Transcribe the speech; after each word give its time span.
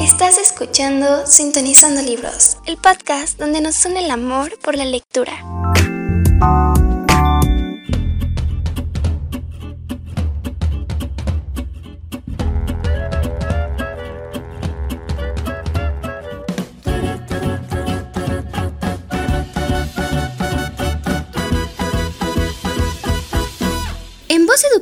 Estás 0.00 0.38
escuchando 0.38 1.26
Sintonizando 1.26 2.02
Libros, 2.02 2.58
el 2.66 2.76
podcast 2.76 3.38
donde 3.38 3.60
nos 3.60 3.84
une 3.84 4.04
el 4.04 4.10
amor 4.10 4.58
por 4.60 4.76
la 4.76 4.84
lectura. 4.84 5.49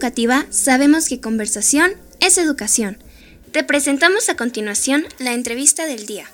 Educativa 0.09 0.47
sabemos 0.49 1.07
que 1.07 1.21
conversación 1.21 1.91
es 2.21 2.39
educación. 2.39 2.97
Te 3.53 3.63
presentamos 3.63 4.31
a 4.31 4.37
continuación 4.37 5.05
la 5.19 5.35
entrevista 5.35 5.85
del 5.85 6.07
día. 6.07 6.25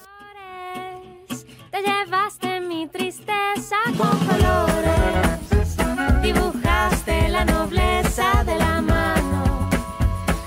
Te 1.73 1.82
llevaste 1.82 2.60
mi 2.60 2.87
tristeza 2.87 3.74
con 3.98 4.16
colores, 4.29 5.77
dibujaste 6.23 7.29
la 7.30 7.45
nobleza 7.45 8.45
de 8.45 8.56
la 8.56 8.80
mano. 8.80 9.68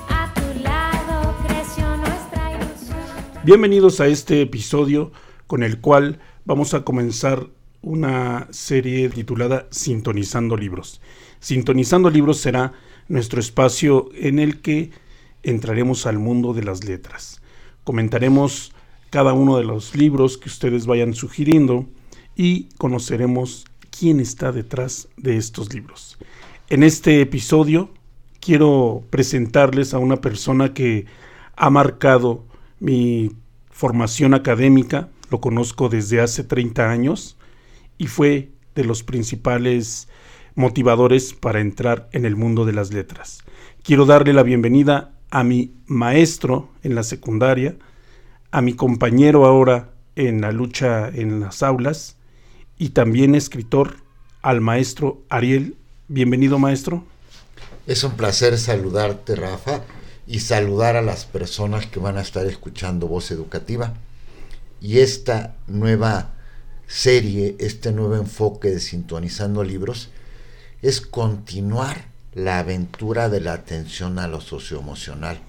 A 0.08 0.34
tu 0.34 0.64
lado 0.64 1.36
creció 1.46 1.98
nuestra 1.98 2.54
ilusión. 2.54 3.44
Bienvenidos 3.44 4.00
a 4.00 4.08
este 4.08 4.42
episodio 4.42 5.12
con 5.48 5.64
el 5.64 5.82
cual 5.82 6.22
vamos 6.46 6.74
a 6.74 6.86
comenzar 6.86 7.46
una 7.82 8.48
serie 8.52 9.10
titulada 9.10 9.68
Sintonizando 9.70 10.56
Libros. 10.56 11.02
Sintonizando 11.42 12.10
Libros 12.10 12.40
será 12.40 12.72
nuestro 13.08 13.40
espacio 13.40 14.10
en 14.14 14.40
el 14.40 14.62
que 14.62 14.92
entraremos 15.44 16.06
al 16.06 16.20
mundo 16.20 16.54
de 16.54 16.64
las 16.64 16.84
letras. 16.84 17.42
Comentaremos 17.84 18.74
cada 19.10 19.34
uno 19.34 19.58
de 19.58 19.64
los 19.64 19.96
libros 19.96 20.38
que 20.38 20.50
ustedes 20.50 20.86
vayan 20.86 21.14
sugiriendo 21.14 21.86
y 22.36 22.66
conoceremos 22.78 23.66
quién 23.98 24.20
está 24.20 24.52
detrás 24.52 25.08
de 25.18 25.38
estos 25.38 25.74
libros. 25.74 26.18
En 26.70 26.84
este 26.84 27.22
episodio 27.22 27.90
quiero 28.40 29.04
presentarles 29.10 29.94
a 29.94 30.00
una 30.00 30.18
persona 30.18 30.74
que 30.74 31.06
ha 31.56 31.70
marcado 31.70 32.46
mi 32.80 33.32
formación 33.72 34.34
académica, 34.34 35.10
lo 35.30 35.42
conozco 35.42 35.90
desde 35.90 36.22
hace 36.22 36.44
30 36.44 36.90
años 36.90 37.38
y 37.98 38.08
fue 38.08 38.52
de 38.76 38.84
los 38.84 39.04
principales 39.04 40.08
motivadores 40.58 41.36
para 41.36 41.62
entrar 41.62 42.10
en 42.14 42.26
el 42.26 42.36
mundo 42.36 42.66
de 42.66 42.74
las 42.74 42.92
letras. 42.92 43.44
Quiero 43.84 44.08
darle 44.08 44.34
la 44.34 44.42
bienvenida 44.42 45.12
a 45.30 45.44
mi 45.44 45.76
maestro 45.86 46.72
en 46.82 46.96
la 46.96 47.04
secundaria, 47.04 47.76
a 48.50 48.64
mi 48.64 48.74
compañero 48.74 49.46
ahora 49.46 49.92
en 50.16 50.42
la 50.42 50.52
lucha 50.52 51.10
en 51.10 51.40
las 51.40 51.62
aulas 51.62 52.18
y 52.76 52.90
también 52.90 53.36
escritor 53.36 53.98
al 54.42 54.60
maestro 54.60 55.22
Ariel. 55.30 55.78
Bienvenido 56.08 56.58
maestro. 56.58 57.06
Es 57.86 58.04
un 58.04 58.14
placer 58.14 58.58
saludarte, 58.58 59.36
Rafa, 59.36 59.84
y 60.26 60.40
saludar 60.40 60.96
a 60.96 61.04
las 61.04 61.26
personas 61.26 61.86
que 61.86 62.00
van 62.00 62.18
a 62.18 62.22
estar 62.22 62.48
escuchando 62.48 63.08
Voz 63.08 63.30
Educativa. 63.30 63.94
Y 64.82 65.00
esta 65.00 65.56
nueva 65.68 66.34
serie, 66.88 67.56
este 67.60 67.92
nuevo 67.92 68.16
enfoque 68.16 68.70
de 68.70 68.80
Sintonizando 68.80 69.64
Libros, 69.64 70.10
es 70.82 71.02
continuar 71.02 72.06
la 72.34 72.60
aventura 72.60 73.30
de 73.30 73.42
la 73.42 73.54
atención 73.54 74.20
a 74.20 74.28
lo 74.28 74.42
socioemocional. 74.42 75.40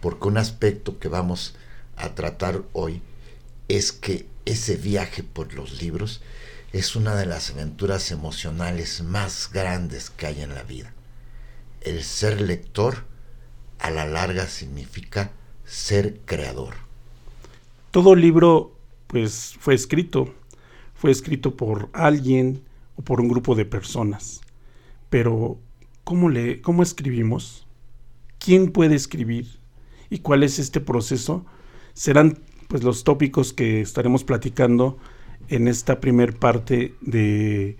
Porque 0.00 0.28
un 0.28 0.38
aspecto 0.38 0.98
que 0.98 1.08
vamos 1.08 1.54
a 1.96 2.14
tratar 2.14 2.62
hoy 2.72 3.02
es 3.68 3.92
que 3.92 4.26
ese 4.44 4.76
viaje 4.76 5.22
por 5.22 5.54
los 5.54 5.80
libros 5.82 6.20
es 6.72 6.96
una 6.96 7.14
de 7.14 7.26
las 7.26 7.50
aventuras 7.50 8.10
emocionales 8.10 9.02
más 9.02 9.50
grandes 9.52 10.10
que 10.10 10.26
hay 10.26 10.42
en 10.42 10.54
la 10.54 10.62
vida. 10.62 10.92
El 11.80 12.02
ser 12.02 12.40
lector 12.40 13.04
a 13.78 13.90
la 13.90 14.06
larga 14.06 14.46
significa 14.46 15.30
ser 15.64 16.20
creador. 16.24 16.74
Todo 17.90 18.14
libro 18.14 18.76
pues 19.06 19.54
fue 19.60 19.74
escrito, 19.74 20.34
fue 20.94 21.10
escrito 21.10 21.56
por 21.56 21.88
alguien 21.92 22.67
o 22.98 23.02
por 23.02 23.20
un 23.20 23.28
grupo 23.28 23.54
de 23.54 23.64
personas. 23.64 24.40
Pero 25.08 25.58
¿cómo 26.04 26.28
le 26.28 26.60
cómo 26.60 26.82
escribimos? 26.82 27.66
¿Quién 28.38 28.72
puede 28.72 28.96
escribir? 28.96 29.46
¿Y 30.10 30.18
cuál 30.18 30.42
es 30.42 30.58
este 30.58 30.80
proceso? 30.80 31.46
Serán 31.94 32.38
pues 32.66 32.82
los 32.82 33.04
tópicos 33.04 33.52
que 33.52 33.80
estaremos 33.80 34.24
platicando 34.24 34.98
en 35.48 35.68
esta 35.68 36.00
primer 36.00 36.38
parte 36.38 36.94
de 37.00 37.78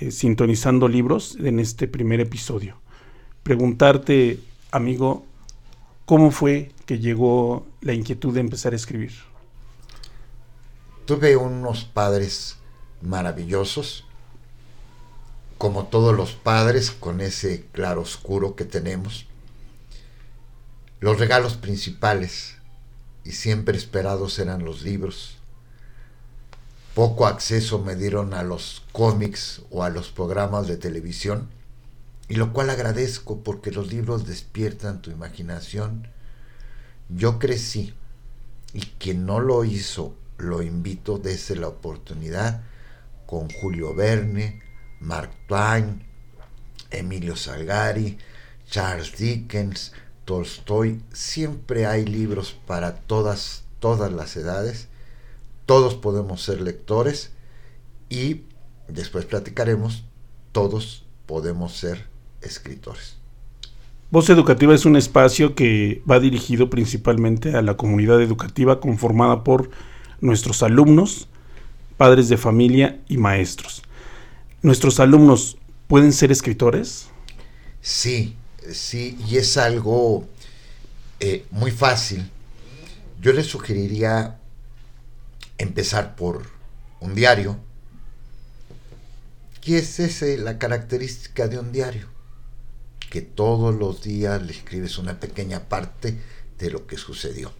eh, 0.00 0.10
sintonizando 0.10 0.88
libros 0.88 1.36
en 1.40 1.60
este 1.60 1.86
primer 1.86 2.20
episodio. 2.20 2.80
Preguntarte, 3.42 4.40
amigo, 4.70 5.24
¿cómo 6.04 6.30
fue 6.30 6.72
que 6.86 6.98
llegó 6.98 7.66
la 7.80 7.92
inquietud 7.92 8.34
de 8.34 8.40
empezar 8.40 8.72
a 8.72 8.76
escribir? 8.76 9.12
Tuve 11.04 11.36
unos 11.36 11.84
padres 11.84 12.58
maravillosos, 13.00 14.07
como 15.58 15.86
todos 15.86 16.16
los 16.16 16.32
padres, 16.32 16.92
con 16.92 17.20
ese 17.20 17.66
claro 17.72 18.02
oscuro 18.02 18.54
que 18.54 18.64
tenemos. 18.64 19.26
Los 21.00 21.18
regalos 21.18 21.56
principales 21.56 22.54
y 23.24 23.32
siempre 23.32 23.76
esperados 23.76 24.38
eran 24.38 24.64
los 24.64 24.82
libros. 24.82 25.36
Poco 26.94 27.26
acceso 27.26 27.80
me 27.80 27.96
dieron 27.96 28.34
a 28.34 28.42
los 28.42 28.84
cómics 28.92 29.62
o 29.70 29.82
a 29.82 29.90
los 29.90 30.10
programas 30.10 30.68
de 30.68 30.76
televisión, 30.76 31.48
y 32.28 32.34
lo 32.36 32.52
cual 32.52 32.70
agradezco 32.70 33.40
porque 33.40 33.72
los 33.72 33.92
libros 33.92 34.26
despiertan 34.26 35.02
tu 35.02 35.10
imaginación. 35.10 36.08
Yo 37.08 37.38
crecí 37.38 37.94
y 38.72 38.80
quien 38.98 39.26
no 39.26 39.40
lo 39.40 39.64
hizo, 39.64 40.14
lo 40.36 40.62
invito 40.62 41.18
desde 41.18 41.56
la 41.56 41.68
oportunidad 41.68 42.62
con 43.26 43.50
Julio 43.50 43.94
Verne, 43.94 44.67
Mark 45.00 45.30
Twain, 45.46 46.02
Emilio 46.90 47.36
Salgari, 47.36 48.18
Charles 48.70 49.16
Dickens, 49.16 49.92
Tolstoy. 50.24 51.00
Siempre 51.12 51.86
hay 51.86 52.04
libros 52.04 52.56
para 52.66 52.94
todas, 52.94 53.64
todas 53.78 54.12
las 54.12 54.36
edades. 54.36 54.88
Todos 55.66 55.94
podemos 55.94 56.42
ser 56.42 56.60
lectores 56.60 57.32
y 58.08 58.42
después 58.88 59.24
platicaremos, 59.24 60.04
todos 60.52 61.04
podemos 61.26 61.76
ser 61.76 62.06
escritores. 62.40 63.16
Voz 64.10 64.30
Educativa 64.30 64.74
es 64.74 64.86
un 64.86 64.96
espacio 64.96 65.54
que 65.54 66.02
va 66.10 66.18
dirigido 66.18 66.70
principalmente 66.70 67.54
a 67.54 67.60
la 67.60 67.76
comunidad 67.76 68.22
educativa 68.22 68.80
conformada 68.80 69.44
por 69.44 69.68
nuestros 70.22 70.62
alumnos, 70.62 71.28
padres 71.98 72.30
de 72.30 72.38
familia 72.38 73.00
y 73.06 73.18
maestros. 73.18 73.82
¿Nuestros 74.60 74.98
alumnos 74.98 75.56
pueden 75.86 76.12
ser 76.12 76.32
escritores? 76.32 77.06
Sí, 77.80 78.36
sí, 78.72 79.16
y 79.28 79.36
es 79.36 79.56
algo 79.56 80.26
eh, 81.20 81.46
muy 81.52 81.70
fácil. 81.70 82.28
Yo 83.20 83.32
les 83.32 83.46
sugeriría 83.46 84.40
empezar 85.58 86.16
por 86.16 86.42
un 86.98 87.14
diario. 87.14 87.56
¿Qué 89.60 89.78
es 89.78 90.00
esa 90.00 90.26
la 90.42 90.58
característica 90.58 91.46
de 91.46 91.60
un 91.60 91.70
diario? 91.70 92.08
Que 93.10 93.22
todos 93.22 93.72
los 93.76 94.02
días 94.02 94.42
le 94.42 94.52
escribes 94.52 94.98
una 94.98 95.20
pequeña 95.20 95.68
parte 95.68 96.18
de 96.58 96.70
lo 96.70 96.88
que 96.88 96.96
sucedió. 96.96 97.52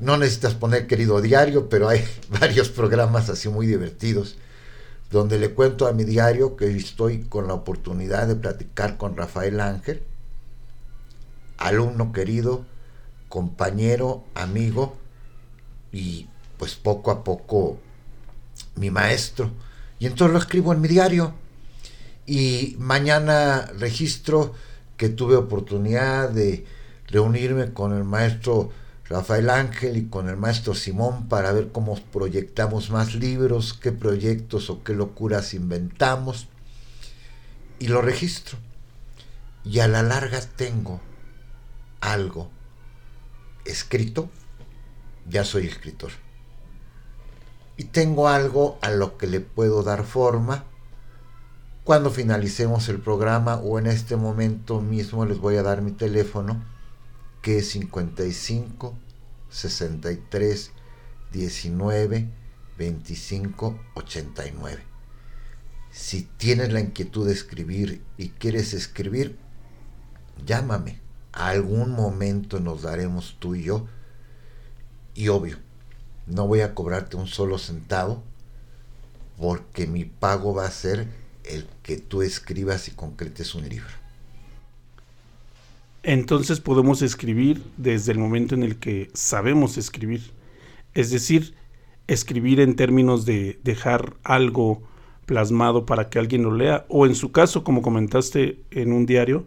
No 0.00 0.16
necesitas 0.16 0.54
poner 0.54 0.86
querido 0.86 1.20
diario, 1.20 1.68
pero 1.68 1.88
hay 1.88 2.04
varios 2.28 2.68
programas 2.68 3.28
así 3.30 3.48
muy 3.48 3.66
divertidos 3.66 4.36
donde 5.12 5.38
le 5.38 5.50
cuento 5.50 5.86
a 5.86 5.92
mi 5.92 6.04
diario 6.04 6.56
que 6.56 6.74
estoy 6.74 7.24
con 7.24 7.46
la 7.46 7.52
oportunidad 7.52 8.26
de 8.26 8.34
platicar 8.34 8.96
con 8.96 9.14
Rafael 9.14 9.60
Ángel, 9.60 10.02
alumno 11.58 12.12
querido, 12.12 12.64
compañero, 13.28 14.24
amigo 14.34 14.96
y 15.92 16.28
pues 16.56 16.76
poco 16.76 17.10
a 17.10 17.24
poco 17.24 17.78
mi 18.76 18.90
maestro. 18.90 19.50
Y 19.98 20.06
entonces 20.06 20.32
lo 20.32 20.38
escribo 20.38 20.72
en 20.72 20.80
mi 20.80 20.88
diario 20.88 21.34
y 22.24 22.74
mañana 22.78 23.70
registro 23.78 24.54
que 24.96 25.10
tuve 25.10 25.36
oportunidad 25.36 26.30
de 26.30 26.64
reunirme 27.08 27.74
con 27.74 27.94
el 27.94 28.04
maestro 28.04 28.70
Rafael 29.12 29.50
Ángel 29.50 29.98
y 29.98 30.06
con 30.06 30.30
el 30.30 30.38
maestro 30.38 30.74
Simón 30.74 31.28
para 31.28 31.52
ver 31.52 31.70
cómo 31.70 31.96
proyectamos 31.96 32.88
más 32.88 33.14
libros, 33.14 33.74
qué 33.74 33.92
proyectos 33.92 34.70
o 34.70 34.82
qué 34.82 34.94
locuras 34.94 35.52
inventamos. 35.52 36.48
Y 37.78 37.88
lo 37.88 38.00
registro. 38.00 38.56
Y 39.64 39.80
a 39.80 39.88
la 39.88 40.02
larga 40.02 40.40
tengo 40.40 41.02
algo 42.00 42.50
escrito, 43.66 44.30
ya 45.28 45.44
soy 45.44 45.66
escritor. 45.66 46.12
Y 47.76 47.84
tengo 47.84 48.28
algo 48.28 48.78
a 48.80 48.90
lo 48.90 49.18
que 49.18 49.26
le 49.26 49.40
puedo 49.40 49.82
dar 49.82 50.04
forma. 50.04 50.64
Cuando 51.84 52.10
finalicemos 52.10 52.88
el 52.88 52.98
programa 52.98 53.56
o 53.56 53.78
en 53.78 53.88
este 53.88 54.16
momento 54.16 54.80
mismo 54.80 55.26
les 55.26 55.36
voy 55.36 55.56
a 55.56 55.62
dar 55.62 55.82
mi 55.82 55.92
teléfono 55.92 56.71
que 57.42 57.58
es 57.58 57.70
55 57.70 58.96
63 59.50 60.70
19 61.32 62.28
25 62.78 63.80
89. 63.94 64.82
Si 65.90 66.22
tienes 66.22 66.72
la 66.72 66.80
inquietud 66.80 67.26
de 67.26 67.34
escribir 67.34 68.02
y 68.16 68.30
quieres 68.30 68.72
escribir, 68.72 69.38
llámame. 70.46 71.00
A 71.32 71.48
algún 71.48 71.90
momento 71.90 72.60
nos 72.60 72.82
daremos 72.82 73.36
tú 73.38 73.54
y 73.54 73.64
yo. 73.64 73.86
Y 75.14 75.28
obvio, 75.28 75.58
no 76.26 76.46
voy 76.46 76.60
a 76.60 76.74
cobrarte 76.74 77.16
un 77.16 77.26
solo 77.26 77.58
centavo 77.58 78.22
porque 79.38 79.86
mi 79.86 80.04
pago 80.04 80.54
va 80.54 80.66
a 80.66 80.70
ser 80.70 81.08
el 81.44 81.66
que 81.82 81.98
tú 81.98 82.22
escribas 82.22 82.88
y 82.88 82.92
concretes 82.92 83.54
un 83.54 83.68
libro. 83.68 84.01
Entonces 86.02 86.60
podemos 86.60 87.00
escribir 87.00 87.62
desde 87.76 88.12
el 88.12 88.18
momento 88.18 88.54
en 88.54 88.64
el 88.64 88.76
que 88.76 89.10
sabemos 89.14 89.78
escribir. 89.78 90.32
Es 90.94 91.10
decir, 91.10 91.54
escribir 92.08 92.60
en 92.60 92.74
términos 92.74 93.24
de 93.24 93.60
dejar 93.62 94.14
algo 94.24 94.82
plasmado 95.26 95.86
para 95.86 96.08
que 96.08 96.18
alguien 96.18 96.42
lo 96.42 96.54
lea 96.54 96.84
o 96.88 97.06
en 97.06 97.14
su 97.14 97.30
caso, 97.30 97.62
como 97.62 97.82
comentaste 97.82 98.58
en 98.72 98.92
un 98.92 99.06
diario, 99.06 99.46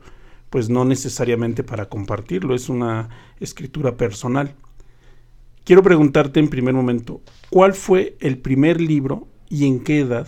pues 0.49 0.69
no 0.69 0.85
necesariamente 0.85 1.63
para 1.63 1.89
compartirlo, 1.89 2.55
es 2.55 2.69
una 2.69 3.09
escritura 3.41 3.97
personal. 3.97 4.55
Quiero 5.65 5.83
preguntarte 5.83 6.39
en 6.39 6.47
primer 6.47 6.73
momento, 6.73 7.21
¿cuál 7.49 7.73
fue 7.73 8.15
el 8.21 8.37
primer 8.37 8.79
libro 8.79 9.27
y 9.49 9.65
en 9.65 9.83
qué 9.83 9.99
edad 9.99 10.27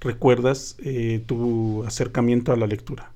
recuerdas 0.00 0.76
eh, 0.80 1.22
tu 1.24 1.82
acercamiento 1.84 2.52
a 2.52 2.56
la 2.56 2.66
lectura? 2.66 3.13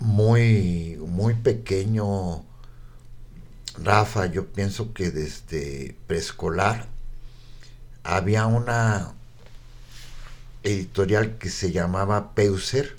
Muy, 0.00 0.96
muy 1.06 1.34
pequeño, 1.34 2.44
Rafa, 3.82 4.26
yo 4.26 4.46
pienso 4.46 4.92
que 4.92 5.10
desde 5.10 5.96
preescolar 6.06 6.86
había 8.04 8.46
una 8.46 9.12
editorial 10.62 11.38
que 11.38 11.50
se 11.50 11.72
llamaba 11.72 12.34
Peuser. 12.34 12.96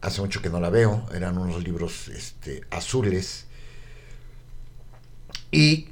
Hace 0.00 0.20
mucho 0.20 0.42
que 0.42 0.50
no 0.50 0.60
la 0.60 0.70
veo, 0.70 1.06
eran 1.14 1.38
unos 1.38 1.62
libros 1.62 2.08
este, 2.08 2.62
azules 2.70 3.46
y 5.52 5.90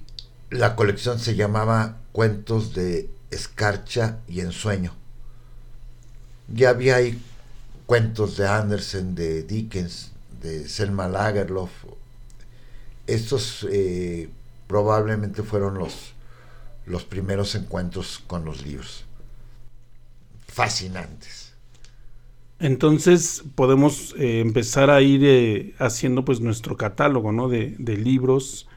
la 0.48 0.74
colección 0.74 1.20
se 1.20 1.36
llamaba 1.36 1.98
Cuentos 2.12 2.74
de 2.74 3.10
Escarcha 3.30 4.18
y 4.26 4.40
Ensueño. 4.40 4.94
Ya 6.48 6.70
había 6.70 6.96
ahí 6.96 7.22
cuentos 7.90 8.36
de 8.36 8.46
Andersen, 8.46 9.16
de 9.16 9.42
Dickens, 9.42 10.12
de 10.40 10.68
Selma 10.68 11.08
Lagerlof. 11.08 11.72
Estos 13.08 13.66
eh, 13.68 14.28
probablemente 14.68 15.42
fueron 15.42 15.76
los, 15.76 16.12
los 16.86 17.02
primeros 17.02 17.56
encuentros 17.56 18.22
con 18.28 18.44
los 18.44 18.64
libros. 18.64 19.06
Fascinantes. 20.46 21.52
Entonces 22.60 23.42
podemos 23.56 24.14
eh, 24.16 24.38
empezar 24.38 24.88
a 24.88 25.00
ir 25.02 25.22
eh, 25.24 25.74
haciendo 25.80 26.24
pues 26.24 26.40
nuestro 26.40 26.76
catálogo 26.76 27.32
¿no? 27.32 27.48
de, 27.48 27.74
de 27.76 27.96
libros 27.96 28.68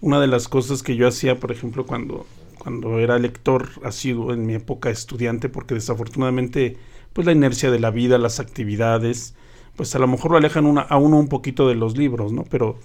una 0.00 0.20
de 0.20 0.28
las 0.28 0.46
cosas 0.46 0.84
que 0.84 0.94
yo 0.94 1.08
hacía, 1.08 1.40
por 1.40 1.50
ejemplo, 1.50 1.86
cuando, 1.86 2.24
cuando 2.56 3.00
era 3.00 3.18
lector 3.18 3.68
asiduo 3.82 4.32
en 4.32 4.46
mi 4.46 4.54
época 4.54 4.90
estudiante, 4.90 5.48
porque 5.48 5.74
desafortunadamente, 5.74 6.76
pues 7.12 7.26
la 7.26 7.32
inercia 7.32 7.70
de 7.70 7.80
la 7.80 7.90
vida, 7.90 8.18
las 8.18 8.40
actividades, 8.40 9.34
pues 9.76 9.94
a 9.94 9.98
lo 9.98 10.06
mejor 10.06 10.32
lo 10.32 10.36
alejan 10.36 10.78
a 10.78 10.96
uno 10.96 11.18
un 11.18 11.28
poquito 11.28 11.68
de 11.68 11.74
los 11.74 11.96
libros, 11.96 12.32
¿no? 12.32 12.44
Pero 12.44 12.78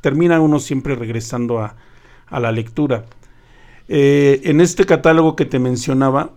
termina 0.00 0.40
uno 0.40 0.58
siempre 0.60 0.94
regresando 0.94 1.60
a, 1.60 1.76
a 2.26 2.40
la 2.40 2.52
lectura. 2.52 3.04
Eh, 3.88 4.40
en 4.44 4.60
este 4.60 4.86
catálogo 4.86 5.36
que 5.36 5.44
te 5.44 5.58
mencionaba, 5.58 6.30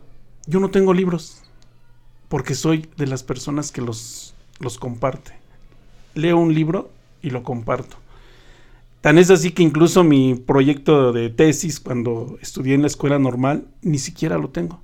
yo 0.45 0.59
no 0.59 0.69
tengo 0.69 0.93
libros, 0.93 1.41
porque 2.27 2.55
soy 2.55 2.89
de 2.97 3.07
las 3.07 3.23
personas 3.23 3.71
que 3.71 3.81
los, 3.81 4.35
los 4.59 4.77
comparte. 4.77 5.33
Leo 6.13 6.37
un 6.37 6.53
libro 6.53 6.89
y 7.21 7.29
lo 7.29 7.43
comparto. 7.43 7.97
Tan 9.01 9.17
es 9.17 9.29
así 9.29 9.51
que 9.51 9.63
incluso 9.63 10.03
mi 10.03 10.35
proyecto 10.35 11.13
de 11.13 11.29
tesis 11.29 11.79
cuando 11.79 12.37
estudié 12.41 12.73
en 12.73 12.81
la 12.81 12.87
escuela 12.87 13.19
normal, 13.19 13.67
ni 13.81 13.99
siquiera 13.99 14.37
lo 14.37 14.49
tengo. 14.49 14.81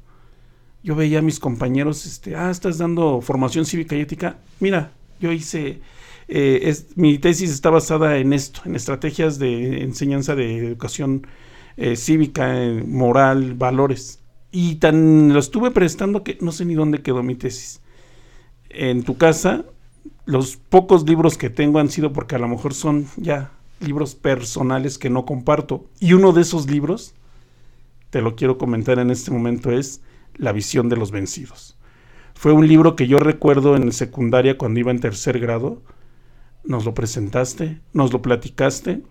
Yo 0.83 0.95
veía 0.95 1.19
a 1.19 1.21
mis 1.21 1.39
compañeros, 1.39 2.05
este, 2.05 2.35
ah, 2.35 2.49
estás 2.49 2.77
dando 2.77 3.21
formación 3.21 3.65
cívica 3.65 3.95
y 3.95 4.01
ética. 4.01 4.37
Mira, 4.59 4.91
yo 5.19 5.31
hice, 5.31 5.79
eh, 6.27 6.75
mi 6.95 7.19
tesis 7.19 7.51
está 7.51 7.69
basada 7.69 8.17
en 8.17 8.33
esto, 8.33 8.61
en 8.65 8.75
estrategias 8.75 9.37
de 9.37 9.83
enseñanza 9.83 10.35
de 10.35 10.57
educación 10.57 11.27
eh, 11.77 11.95
cívica, 11.95 12.55
moral, 12.85 13.53
valores. 13.53 14.19
Y 14.51 14.75
tan 14.75 15.33
lo 15.33 15.39
estuve 15.39 15.71
prestando 15.71 16.23
que 16.23 16.37
no 16.41 16.51
sé 16.51 16.65
ni 16.65 16.73
dónde 16.73 17.01
quedó 17.01 17.23
mi 17.23 17.35
tesis. 17.35 17.81
En 18.69 19.03
tu 19.03 19.17
casa, 19.17 19.65
los 20.25 20.57
pocos 20.57 21.07
libros 21.07 21.37
que 21.37 21.49
tengo 21.49 21.79
han 21.79 21.89
sido 21.89 22.11
porque 22.11 22.35
a 22.35 22.39
lo 22.39 22.47
mejor 22.47 22.73
son 22.73 23.07
ya 23.17 23.51
libros 23.79 24.15
personales 24.15 24.97
que 24.97 25.09
no 25.09 25.25
comparto. 25.25 25.85
Y 25.99 26.13
uno 26.13 26.33
de 26.33 26.41
esos 26.41 26.69
libros, 26.69 27.13
te 28.09 28.21
lo 28.21 28.35
quiero 28.35 28.57
comentar 28.57 28.99
en 28.99 29.11
este 29.11 29.31
momento, 29.31 29.71
es 29.71 30.01
La 30.35 30.51
visión 30.51 30.89
de 30.89 30.97
los 30.97 31.11
vencidos. 31.11 31.77
Fue 32.33 32.51
un 32.51 32.67
libro 32.67 32.95
que 32.95 33.07
yo 33.07 33.19
recuerdo 33.19 33.75
en 33.75 33.91
secundaria 33.91 34.57
cuando 34.57 34.79
iba 34.79 34.91
en 34.91 34.99
tercer 34.99 35.39
grado. 35.39 35.81
Nos 36.63 36.85
lo 36.85 36.93
presentaste, 36.93 37.79
nos 37.93 38.13
lo 38.13 38.21
platicaste. 38.21 39.01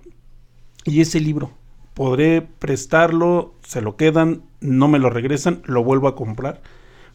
Y 0.84 1.00
ese 1.00 1.20
libro, 1.20 1.50
podré 1.94 2.42
prestarlo, 2.42 3.54
se 3.62 3.82
lo 3.82 3.96
quedan, 3.96 4.42
no 4.60 4.88
me 4.88 4.98
lo 4.98 5.10
regresan, 5.10 5.62
lo 5.64 5.84
vuelvo 5.84 6.08
a 6.08 6.16
comprar, 6.16 6.62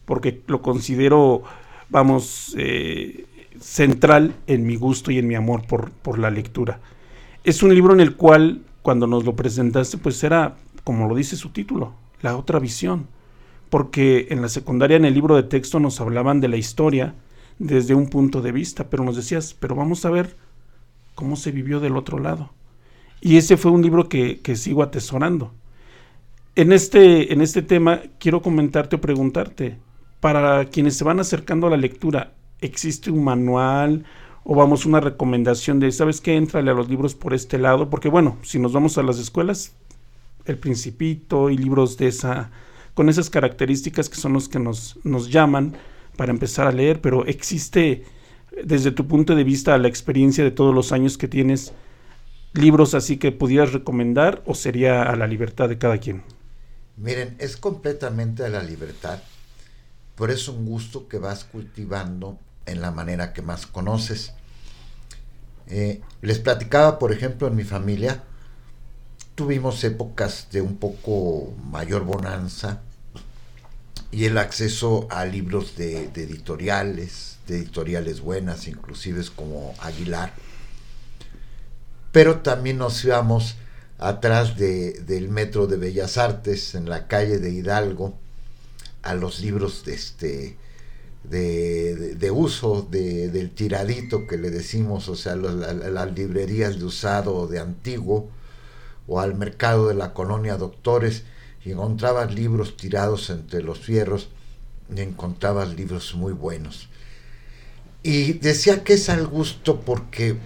porque 0.04 0.42
lo 0.46 0.62
considero, 0.62 1.42
vamos, 1.88 2.54
eh, 2.56 3.26
central 3.60 4.34
en 4.46 4.66
mi 4.66 4.76
gusto 4.76 5.10
y 5.10 5.18
en 5.18 5.26
mi 5.26 5.34
amor 5.34 5.66
por, 5.66 5.90
por 5.90 6.18
la 6.18 6.30
lectura 6.30 6.80
es 7.46 7.62
un 7.62 7.72
libro 7.72 7.94
en 7.94 8.00
el 8.00 8.16
cual, 8.16 8.62
cuando 8.82 9.06
nos 9.06 9.24
lo 9.24 9.36
presentaste, 9.36 9.98
pues 9.98 10.22
era, 10.24 10.56
como 10.82 11.08
lo 11.08 11.14
dice 11.14 11.36
su 11.36 11.50
título, 11.50 11.94
la 12.20 12.36
otra 12.36 12.58
visión. 12.58 13.06
Porque 13.70 14.28
en 14.30 14.42
la 14.42 14.48
secundaria, 14.48 14.96
en 14.96 15.04
el 15.04 15.14
libro 15.14 15.36
de 15.36 15.42
texto, 15.42 15.80
nos 15.80 16.00
hablaban 16.00 16.40
de 16.40 16.48
la 16.48 16.56
historia 16.56 17.14
desde 17.58 17.94
un 17.94 18.08
punto 18.08 18.42
de 18.42 18.52
vista, 18.52 18.88
pero 18.90 19.04
nos 19.04 19.16
decías, 19.16 19.54
pero 19.58 19.74
vamos 19.74 20.04
a 20.04 20.10
ver 20.10 20.36
cómo 21.14 21.36
se 21.36 21.52
vivió 21.52 21.80
del 21.80 21.96
otro 21.96 22.18
lado. 22.18 22.50
Y 23.20 23.36
ese 23.38 23.56
fue 23.56 23.70
un 23.70 23.82
libro 23.82 24.08
que, 24.08 24.40
que 24.40 24.56
sigo 24.56 24.82
atesorando. 24.82 25.52
En 26.54 26.72
este, 26.72 27.32
en 27.32 27.40
este 27.40 27.62
tema 27.62 28.02
quiero 28.18 28.42
comentarte 28.42 28.96
o 28.96 29.00
preguntarte, 29.00 29.78
para 30.20 30.64
quienes 30.66 30.96
se 30.96 31.04
van 31.04 31.20
acercando 31.20 31.66
a 31.66 31.70
la 31.70 31.76
lectura, 31.76 32.32
¿existe 32.60 33.10
un 33.10 33.24
manual, 33.24 34.04
o 34.42 34.54
vamos 34.54 34.86
una 34.86 35.00
recomendación 35.00 35.80
de, 35.80 35.90
¿sabes 35.92 36.20
qué? 36.20 36.36
Entrale 36.36 36.70
a 36.70 36.74
los 36.74 36.88
libros 36.88 37.14
por 37.14 37.34
este 37.34 37.58
lado, 37.58 37.90
porque 37.90 38.08
bueno, 38.08 38.38
si 38.42 38.58
nos 38.58 38.72
vamos 38.72 38.96
a 38.96 39.02
las 39.02 39.18
escuelas, 39.18 39.74
El 40.44 40.56
Principito 40.56 41.50
y 41.50 41.58
libros 41.58 41.96
de 41.96 42.08
esa, 42.08 42.50
con 42.96 43.10
esas 43.10 43.28
características 43.28 44.08
que 44.08 44.16
son 44.16 44.32
los 44.32 44.48
que 44.48 44.58
nos, 44.58 44.98
nos 45.04 45.30
llaman 45.30 45.76
para 46.16 46.32
empezar 46.32 46.66
a 46.66 46.72
leer, 46.72 47.02
pero 47.02 47.26
existe 47.26 48.06
desde 48.64 48.90
tu 48.90 49.06
punto 49.06 49.34
de 49.34 49.44
vista, 49.44 49.76
la 49.76 49.88
experiencia 49.88 50.42
de 50.42 50.50
todos 50.50 50.74
los 50.74 50.92
años 50.92 51.18
que 51.18 51.28
tienes, 51.28 51.74
libros 52.54 52.94
así 52.94 53.18
que 53.18 53.32
pudieras 53.32 53.74
recomendar 53.74 54.42
o 54.46 54.54
sería 54.54 55.02
a 55.02 55.14
la 55.14 55.26
libertad 55.26 55.68
de 55.68 55.76
cada 55.76 55.98
quien? 55.98 56.22
Miren, 56.96 57.36
es 57.38 57.58
completamente 57.58 58.46
a 58.46 58.48
la 58.48 58.62
libertad, 58.62 59.18
pero 60.16 60.32
es 60.32 60.48
un 60.48 60.64
gusto 60.64 61.06
que 61.06 61.18
vas 61.18 61.44
cultivando 61.44 62.38
en 62.64 62.80
la 62.80 62.92
manera 62.92 63.34
que 63.34 63.42
más 63.42 63.66
conoces. 63.66 64.32
Eh, 65.66 66.00
les 66.22 66.38
platicaba, 66.38 66.98
por 66.98 67.12
ejemplo, 67.12 67.46
en 67.46 67.56
mi 67.56 67.64
familia, 67.64 68.24
tuvimos 69.36 69.84
épocas 69.84 70.48
de 70.50 70.62
un 70.62 70.78
poco 70.78 71.54
mayor 71.70 72.04
bonanza 72.04 72.80
y 74.10 74.24
el 74.24 74.38
acceso 74.38 75.06
a 75.10 75.26
libros 75.26 75.76
de, 75.76 76.04
editoriales, 76.04 77.36
de 77.46 77.58
editoriales 77.58 78.20
buenas, 78.20 78.66
inclusive 78.66 79.22
como 79.36 79.74
Aguilar. 79.80 80.32
pero 82.12 82.40
también 82.40 82.78
nos 82.78 83.04
íbamos 83.04 83.56
atrás 83.98 84.56
de, 84.56 84.92
del 85.06 85.28
Metro 85.28 85.66
de 85.66 85.76
Bellas 85.76 86.16
Artes, 86.16 86.74
en 86.74 86.88
la 86.88 87.06
calle 87.06 87.38
de 87.38 87.50
Hidalgo, 87.50 88.18
a 89.02 89.14
los 89.14 89.40
libros 89.40 89.84
de, 89.84 89.94
este, 89.94 90.56
de, 91.24 92.30
uso, 92.30 92.88
de, 92.90 93.28
del 93.28 93.50
tiradito 93.50 94.26
que 94.26 94.38
le 94.38 94.50
decimos, 94.50 95.10
o 95.10 95.16
sea, 95.16 95.36
las 95.36 96.14
librerías 96.14 96.78
de 96.78 96.86
usado 96.86 97.46
de 97.48 97.58
antiguo, 97.60 98.30
o 99.06 99.20
al 99.20 99.34
mercado 99.34 99.88
de 99.88 99.94
la 99.94 100.12
colonia 100.12 100.56
Doctores, 100.56 101.24
y 101.64 101.72
encontrabas 101.72 102.34
libros 102.34 102.76
tirados 102.76 103.30
entre 103.30 103.62
los 103.62 103.80
fierros, 103.80 104.28
y 104.94 105.00
encontrabas 105.00 105.74
libros 105.74 106.14
muy 106.14 106.32
buenos. 106.32 106.88
Y 108.02 108.34
decía 108.34 108.84
que 108.84 108.94
es 108.94 109.08
al 109.08 109.26
gusto 109.26 109.80
porque 109.80 110.36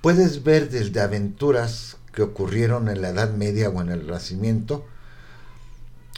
puedes 0.00 0.44
ver 0.44 0.70
desde 0.70 1.00
aventuras 1.00 1.96
que 2.12 2.22
ocurrieron 2.22 2.88
en 2.88 3.02
la 3.02 3.08
Edad 3.08 3.32
Media 3.32 3.68
o 3.68 3.80
en 3.80 3.88
el 3.88 4.06
Renacimiento, 4.06 4.86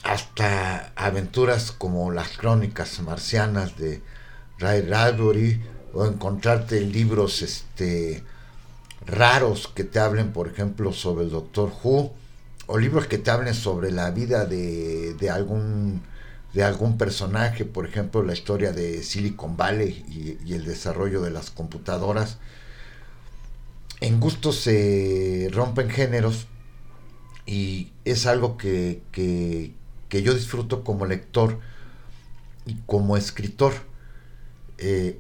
hasta 0.02 0.92
aventuras 0.96 1.72
como 1.72 2.10
las 2.10 2.36
crónicas 2.36 3.00
marcianas 3.00 3.78
de 3.78 4.02
Ray 4.58 4.82
Bradbury, 4.82 5.62
o 5.94 6.04
encontrarte 6.04 6.80
libros 6.80 7.40
este, 7.40 8.22
raros 9.06 9.68
que 9.68 9.84
te 9.84 9.99
hablen, 9.99 10.32
por 10.32 10.49
ejemplo, 10.49 10.92
sobre 10.92 11.25
el 11.25 11.30
Doctor 11.30 11.73
Who, 11.82 12.12
o 12.66 12.78
libros 12.78 13.06
que 13.06 13.18
te 13.18 13.30
hablen 13.30 13.54
sobre 13.54 13.90
la 13.90 14.11
vida 14.11 14.46
de, 14.46 15.14
de 15.14 15.30
algún 15.30 16.02
de 16.54 16.62
algún 16.62 16.96
personaje, 16.96 17.64
por 17.64 17.84
ejemplo, 17.84 18.23
la 18.23 18.32
historia 18.32 18.73
de 18.73 19.02
Silicon 19.02 19.56
Valley 19.56 20.38
y, 20.46 20.54
el 20.54 20.64
desarrollo 20.64 21.20
de 21.20 21.30
las 21.32 21.50
computadoras 21.50 22.38
en 24.00 24.20
gusto 24.20 24.52
se 24.52 25.49
rompen 25.52 25.90
géneros 25.90 26.46
y 27.46 27.90
es 28.04 28.26
algo 28.26 28.56
que, 28.56 29.02
yo 30.11 30.34
disfruto 30.34 30.84
como 30.84 31.06
lector 31.06 31.58
y 32.66 32.76
como 32.87 33.16
escritor. 33.16 33.73
Eh, 34.78 35.18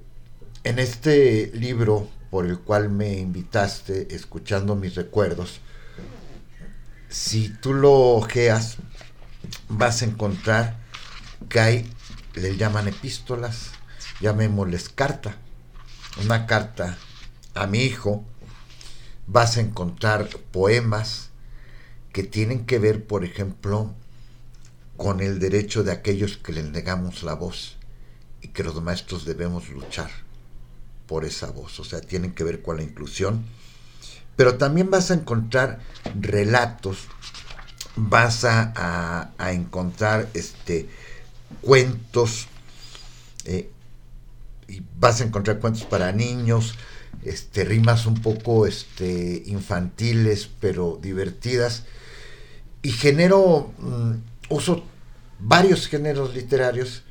en 0.64 0.78
este 0.78 1.50
libro 1.54 2.08
por 2.34 2.46
el 2.46 2.58
cual 2.58 2.90
me 2.90 3.16
invitaste, 3.16 4.12
escuchando 4.12 4.74
mis 4.74 4.96
recuerdos, 4.96 5.60
si 7.08 7.48
tú 7.48 7.72
lo 7.72 7.92
ojeas, 8.16 8.78
vas 9.68 10.02
a 10.02 10.06
encontrar 10.06 10.80
que 11.48 11.60
hay, 11.60 11.92
le 12.34 12.56
llaman 12.56 12.88
epístolas, 12.88 13.70
llamémosles 14.20 14.88
carta, 14.88 15.36
una 16.24 16.46
carta 16.46 16.98
a 17.54 17.68
mi 17.68 17.84
hijo, 17.84 18.24
vas 19.28 19.56
a 19.56 19.60
encontrar 19.60 20.28
poemas 20.50 21.30
que 22.12 22.24
tienen 22.24 22.66
que 22.66 22.80
ver, 22.80 23.06
por 23.06 23.24
ejemplo, 23.24 23.94
con 24.96 25.20
el 25.20 25.38
derecho 25.38 25.84
de 25.84 25.92
aquellos 25.92 26.36
que 26.36 26.52
les 26.52 26.64
negamos 26.64 27.22
la 27.22 27.34
voz 27.34 27.76
y 28.42 28.48
que 28.48 28.64
los 28.64 28.82
maestros 28.82 29.24
debemos 29.24 29.68
luchar 29.68 30.23
por 31.06 31.24
esa 31.24 31.50
voz, 31.50 31.78
o 31.80 31.84
sea, 31.84 32.00
tienen 32.00 32.32
que 32.32 32.44
ver 32.44 32.62
con 32.62 32.76
la 32.76 32.82
inclusión, 32.82 33.44
pero 34.36 34.56
también 34.56 34.90
vas 34.90 35.10
a 35.10 35.14
encontrar 35.14 35.80
relatos, 36.20 37.06
vas 37.96 38.44
a, 38.44 39.32
encontrar 39.52 40.28
este, 40.34 40.88
cuentos, 41.60 42.48
eh, 43.44 43.70
y 44.68 44.82
vas 44.98 45.20
a 45.20 45.24
encontrar 45.24 45.58
cuentos 45.58 45.84
para 45.84 46.10
niños, 46.12 46.74
este, 47.24 47.64
rimas 47.64 48.06
un 48.06 48.20
poco 48.20 48.66
este, 48.66 49.42
infantiles, 49.46 50.48
pero 50.60 50.98
divertidas. 51.00 51.84
Y 52.82 52.90
genero, 52.92 53.72
mm, 53.78 54.12
uso 54.50 54.84
varios 55.38 55.88
géneros 55.88 56.34
literarios, 56.34 57.02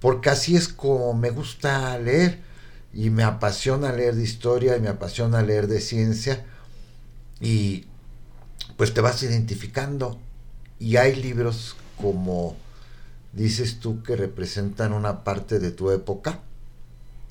porque 0.00 0.30
así 0.30 0.56
es 0.56 0.68
como 0.68 1.14
me 1.14 1.30
gusta 1.30 1.98
leer. 1.98 2.40
Y 2.96 3.10
me 3.10 3.22
apasiona 3.22 3.92
leer 3.92 4.14
de 4.14 4.24
historia 4.24 4.76
y 4.76 4.80
me 4.80 4.88
apasiona 4.88 5.42
leer 5.42 5.66
de 5.66 5.80
ciencia. 5.80 6.44
Y 7.40 7.84
pues 8.76 8.94
te 8.94 9.02
vas 9.02 9.22
identificando. 9.22 10.18
Y 10.78 10.96
hay 10.96 11.14
libros 11.14 11.76
como 12.00 12.56
dices 13.32 13.80
tú 13.80 14.02
que 14.02 14.16
representan 14.16 14.92
una 14.92 15.24
parte 15.24 15.58
de 15.58 15.70
tu 15.70 15.90
época 15.90 16.40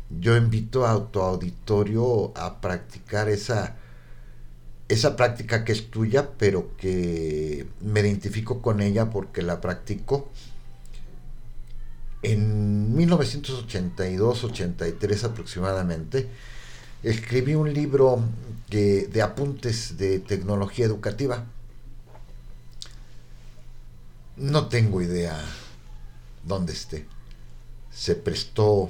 yo 0.09 0.37
invito 0.37 0.85
a 0.85 1.11
tu 1.11 1.21
auditorio 1.21 2.31
a 2.37 2.61
practicar 2.61 3.29
esa, 3.29 3.75
esa 4.87 5.15
práctica 5.15 5.65
que 5.65 5.71
es 5.71 5.89
tuya, 5.89 6.29
pero 6.37 6.75
que 6.77 7.67
me 7.81 8.01
identifico 8.01 8.61
con 8.61 8.81
ella 8.81 9.09
porque 9.09 9.41
la 9.41 9.61
practico. 9.61 10.29
En 12.27 12.97
1982-83 12.97 15.25
aproximadamente, 15.25 16.27
escribí 17.03 17.53
un 17.53 17.71
libro 17.71 18.19
de 18.67 19.21
apuntes 19.21 19.99
de 19.99 20.17
tecnología 20.17 20.87
educativa. 20.87 21.45
No 24.37 24.69
tengo 24.69 25.03
idea 25.03 25.39
dónde 26.43 26.73
esté. 26.73 27.05
Se 27.91 28.15
prestó 28.15 28.89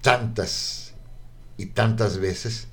tantas 0.00 0.94
y 1.56 1.66
tantas 1.66 2.18
veces, 2.18 2.66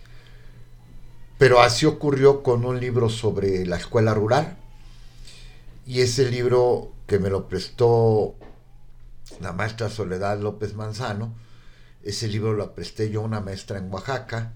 pero 1.38 1.62
así 1.62 1.86
ocurrió 1.86 2.41
con 2.41 2.65
un 2.65 2.79
libro 2.79 3.09
sobre 3.09 3.67
la 3.67 3.77
escuela 3.77 4.15
rural 4.15 4.57
y 5.86 6.01
ese 6.01 6.31
libro 6.31 6.91
que 7.05 7.19
me 7.19 7.29
lo 7.29 7.48
prestó 7.48 8.33
la 9.39 9.53
maestra 9.53 9.89
Soledad 9.89 10.39
López 10.39 10.74
Manzano, 10.74 11.36
ese 12.03 12.27
libro 12.27 12.53
lo 12.53 12.74
presté 12.74 13.09
yo 13.09 13.21
a 13.21 13.25
una 13.25 13.41
maestra 13.41 13.77
en 13.77 13.91
Oaxaca 13.91 14.53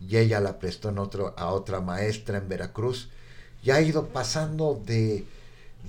y 0.00 0.16
ella 0.16 0.40
la 0.40 0.58
prestó 0.58 0.88
a 1.36 1.46
otra 1.48 1.80
maestra 1.80 2.38
en 2.38 2.48
Veracruz 2.48 3.10
y 3.62 3.70
ha 3.70 3.80
ido 3.80 4.08
pasando 4.08 4.82
de, 4.84 5.26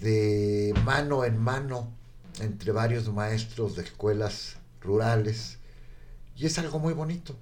de 0.01 0.73
mano 0.85 1.25
en 1.25 1.37
mano 1.37 1.91
entre 2.39 2.71
varios 2.71 3.11
maestros 3.11 3.75
de 3.75 3.83
escuelas 3.83 4.57
rurales 4.81 5.57
y 6.35 6.45
es 6.45 6.57
algo 6.59 6.79
muy 6.79 6.93
bonito. 6.93 7.35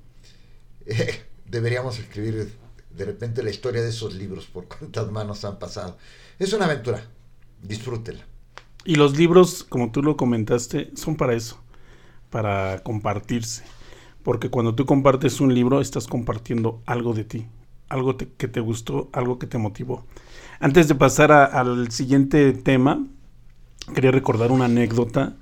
Deberíamos 1.45 1.99
escribir 1.99 2.53
de 2.89 3.05
repente 3.05 3.43
la 3.43 3.49
historia 3.49 3.81
de 3.81 3.89
esos 3.89 4.13
libros, 4.13 4.45
por 4.45 4.67
cuántas 4.67 5.09
manos 5.11 5.45
han 5.45 5.57
pasado. 5.57 5.97
Es 6.37 6.53
una 6.53 6.65
aventura, 6.65 7.03
disfrútela. 7.61 8.25
Y 8.85 8.95
los 8.95 9.17
libros, 9.17 9.63
como 9.63 9.91
tú 9.91 10.01
lo 10.01 10.17
comentaste, 10.17 10.91
son 10.95 11.15
para 11.15 11.33
eso, 11.33 11.61
para 12.29 12.79
compartirse. 12.83 13.63
Porque 14.23 14.49
cuando 14.49 14.75
tú 14.75 14.85
compartes 14.85 15.41
un 15.41 15.53
libro, 15.53 15.81
estás 15.81 16.07
compartiendo 16.07 16.81
algo 16.85 17.13
de 17.13 17.23
ti, 17.23 17.47
algo 17.89 18.17
que 18.17 18.47
te 18.47 18.59
gustó, 18.59 19.09
algo 19.13 19.39
que 19.39 19.47
te 19.47 19.57
motivó. 19.57 20.05
Antes 20.59 20.87
de 20.87 20.95
pasar 20.95 21.31
al 21.31 21.91
siguiente 21.91 22.53
tema, 22.53 23.05
quería 23.93 24.11
recordar 24.11 24.51
una 24.51 24.65
anécdota 24.65 25.35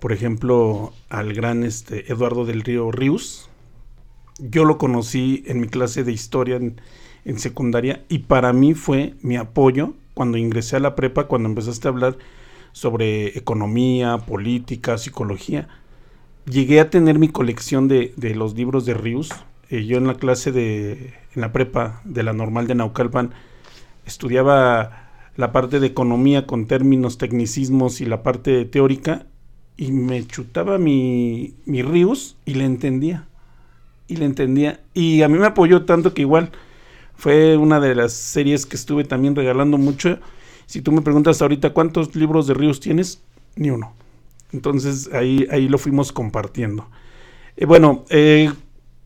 por 0.00 0.12
ejemplo, 0.12 0.94
al 1.10 1.34
gran 1.34 1.62
este, 1.62 2.10
Eduardo 2.10 2.46
del 2.46 2.62
Río 2.62 2.90
Ríos. 2.90 3.50
Yo 4.38 4.64
lo 4.64 4.78
conocí 4.78 5.44
en 5.46 5.60
mi 5.60 5.68
clase 5.68 6.02
de 6.02 6.12
historia 6.12 6.56
en, 6.56 6.80
secundaria 7.38 8.02
y 8.08 8.20
para 8.20 8.52
mí 8.54 8.72
fue 8.72 9.14
mi 9.20 9.36
apoyo 9.36 9.92
cuando 10.14 10.38
ingresé 10.38 10.76
a 10.76 10.80
la 10.80 10.96
prepa, 10.96 11.28
cuando 11.28 11.50
empezaste 11.50 11.86
a 11.86 11.90
hablar 11.90 12.16
sobre 12.72 13.38
economía, 13.38 14.18
política, 14.18 14.98
psicología. 14.98 15.68
Llegué 16.46 16.80
a 16.80 16.90
tener 16.90 17.18
mi 17.18 17.28
colección 17.28 17.88
de, 17.88 18.12
los 18.34 18.54
libros 18.54 18.86
de 18.86 18.94
Ríos. 18.94 19.30
Eh, 19.68 19.84
yo 19.84 19.98
en 19.98 20.06
la 20.06 20.14
clase 20.14 20.52
de, 20.52 21.14
en 21.34 21.40
la 21.40 21.52
prepa 21.52 22.00
de 22.04 22.22
la 22.22 22.32
normal 22.32 22.66
de 22.66 22.74
Naucalpan, 22.74 23.32
estudiaba 24.06 25.10
la 25.36 25.52
parte 25.52 25.80
de 25.80 25.86
economía 25.86 26.46
con 26.46 26.66
términos, 26.66 27.18
tecnicismos 27.18 28.00
y 28.00 28.06
la 28.06 28.22
parte 28.22 28.64
teórica 28.64 29.26
y 29.76 29.92
me 29.92 30.26
chutaba 30.26 30.76
mi, 30.76 31.54
mi 31.64 31.82
Rius 31.82 32.36
y 32.44 32.54
le 32.54 32.64
entendía. 32.64 33.26
Y 34.08 34.16
le 34.16 34.26
entendía. 34.26 34.80
Y 34.92 35.22
a 35.22 35.28
mí 35.28 35.38
me 35.38 35.46
apoyó 35.46 35.86
tanto 35.86 36.12
que 36.12 36.22
igual 36.22 36.50
fue 37.14 37.56
una 37.56 37.80
de 37.80 37.94
las 37.94 38.12
series 38.12 38.66
que 38.66 38.76
estuve 38.76 39.04
también 39.04 39.34
regalando 39.34 39.78
mucho. 39.78 40.18
Si 40.70 40.82
tú 40.82 40.92
me 40.92 41.02
preguntas 41.02 41.42
ahorita 41.42 41.70
cuántos 41.72 42.14
libros 42.14 42.46
de 42.46 42.54
Rius 42.54 42.78
tienes, 42.78 43.22
ni 43.56 43.70
uno. 43.70 43.92
Entonces 44.52 45.10
ahí, 45.12 45.46
ahí 45.50 45.68
lo 45.68 45.78
fuimos 45.78 46.12
compartiendo. 46.12 46.88
Eh, 47.56 47.66
bueno, 47.66 48.04
eh, 48.08 48.52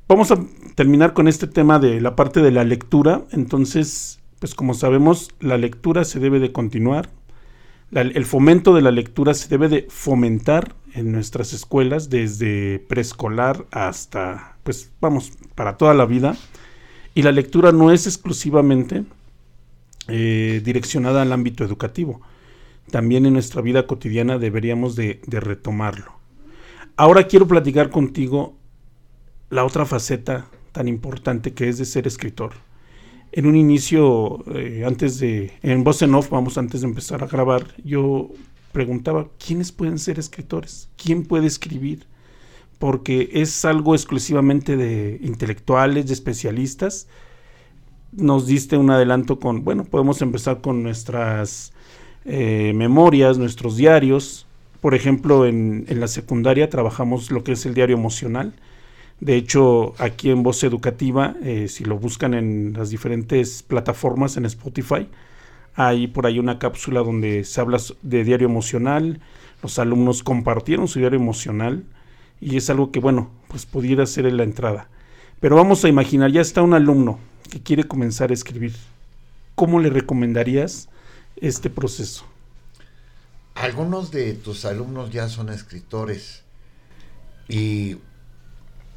vamos 0.06 0.30
a 0.30 0.38
terminar 0.74 1.14
con 1.14 1.28
este 1.28 1.46
tema 1.46 1.78
de 1.78 2.00
la 2.00 2.16
parte 2.16 2.40
de 2.40 2.50
la 2.50 2.64
lectura. 2.64 3.24
Entonces, 3.32 4.20
pues 4.38 4.54
como 4.54 4.74
sabemos, 4.74 5.30
la 5.40 5.56
lectura 5.56 6.04
se 6.04 6.20
debe 6.20 6.38
de 6.38 6.52
continuar 6.52 7.08
el 8.00 8.24
fomento 8.24 8.74
de 8.74 8.82
la 8.82 8.90
lectura 8.90 9.34
se 9.34 9.48
debe 9.48 9.68
de 9.68 9.86
fomentar 9.88 10.74
en 10.94 11.12
nuestras 11.12 11.52
escuelas 11.52 12.10
desde 12.10 12.80
preescolar 12.80 13.66
hasta, 13.70 14.56
pues 14.62 14.90
vamos, 15.00 15.32
para 15.54 15.76
toda 15.76 15.94
la 15.94 16.04
vida. 16.06 16.36
Y 17.14 17.22
la 17.22 17.32
lectura 17.32 17.70
no 17.72 17.92
es 17.92 18.06
exclusivamente 18.06 19.04
eh, 20.08 20.60
direccionada 20.64 21.22
al 21.22 21.32
ámbito 21.32 21.64
educativo. 21.64 22.20
También 22.90 23.24
en 23.26 23.32
nuestra 23.32 23.62
vida 23.62 23.86
cotidiana 23.86 24.38
deberíamos 24.38 24.96
de, 24.96 25.20
retomarlo. 25.26 26.12
Ahora 26.96 27.26
quiero 27.26 27.48
platicar 27.48 27.90
contigo 27.90 28.56
la 29.50 29.64
otra 29.64 29.86
faceta 29.86 30.46
tan 30.72 30.88
importante 30.88 31.54
que 31.54 31.68
es 31.68 31.78
de 31.78 31.86
ser 31.86 32.06
escritor. 32.06 32.52
En 33.32 33.46
un 33.46 33.56
inicio, 33.56 34.44
eh, 34.54 34.84
antes 34.86 35.18
de, 35.18 35.52
en 35.62 35.82
voz 35.82 36.02
en 36.02 36.14
off, 36.14 36.30
vamos, 36.30 36.58
antes 36.58 36.82
de 36.82 36.86
empezar 36.86 37.24
a 37.24 37.26
grabar, 37.26 37.74
yo 37.82 38.30
preguntaba, 38.72 39.28
¿quiénes 39.44 39.72
pueden 39.72 39.98
ser 39.98 40.18
escritores? 40.18 40.88
¿Quién 41.02 41.24
puede 41.24 41.46
escribir? 41.46 42.06
Porque 42.78 43.30
es 43.32 43.64
algo 43.64 43.94
exclusivamente 43.94 44.76
de 44.76 45.18
intelectuales, 45.22 46.06
de 46.06 46.12
especialistas, 46.12 47.08
nos 48.16 48.46
diste 48.46 48.76
un 48.76 48.90
adelanto 48.90 49.38
con, 49.38 49.64
bueno, 49.64 49.84
podemos 49.84 50.22
empezar 50.22 50.60
con 50.60 50.82
nuestras 50.82 51.72
eh, 52.24 52.72
memorias, 52.74 53.38
nuestros 53.38 53.76
diarios. 53.76 54.46
Por 54.80 54.94
ejemplo, 54.94 55.46
en, 55.46 55.86
la 55.88 56.08
secundaria 56.08 56.70
trabajamos 56.70 57.30
lo 57.30 57.44
que 57.44 57.52
es 57.52 57.66
el 57.66 57.74
diario 57.74 57.96
emocional. 57.96 58.54
De 59.20 59.36
hecho, 59.36 59.94
aquí 59.98 60.30
en 60.30 60.42
Voz 60.42 60.62
Educativa, 60.64 61.34
eh, 61.42 61.68
si 61.68 61.84
lo 61.84 61.98
buscan 61.98 62.34
en 62.34 62.74
las 62.76 62.90
diferentes 62.90 63.62
plataformas 63.62 64.36
en 64.36 64.44
Spotify, 64.44 65.08
hay 65.74 66.06
por 66.06 66.26
ahí 66.26 66.38
una 66.38 66.58
cápsula 66.58 67.00
donde 67.00 67.44
se 67.44 67.60
habla 67.60 67.78
de 68.02 68.24
diario 68.24 68.48
emocional. 68.48 69.20
Los 69.62 69.78
alumnos 69.78 70.22
compartieron 70.22 70.88
su 70.88 70.98
diario 70.98 71.18
emocional 71.18 71.84
y 72.40 72.56
es 72.56 72.68
algo 72.70 72.90
que, 72.90 73.00
bueno, 73.00 73.30
pues 73.48 73.66
pudiera 73.66 74.04
ser 74.06 74.26
en 74.26 74.36
la 74.36 74.44
entrada. 74.44 74.88
Pero 75.40 75.56
vamos 75.56 75.84
a 75.84 75.88
imaginar, 75.88 76.30
ya 76.30 76.40
está 76.40 76.62
un 76.62 76.74
alumno, 76.74 77.18
que 77.54 77.62
quiere 77.62 77.84
comenzar 77.84 78.32
a 78.32 78.34
escribir, 78.34 78.74
¿cómo 79.54 79.78
le 79.78 79.88
recomendarías 79.88 80.88
este 81.36 81.70
proceso? 81.70 82.24
Algunos 83.54 84.10
de 84.10 84.34
tus 84.34 84.64
alumnos 84.64 85.12
ya 85.12 85.28
son 85.28 85.50
escritores 85.50 86.42
y 87.48 87.98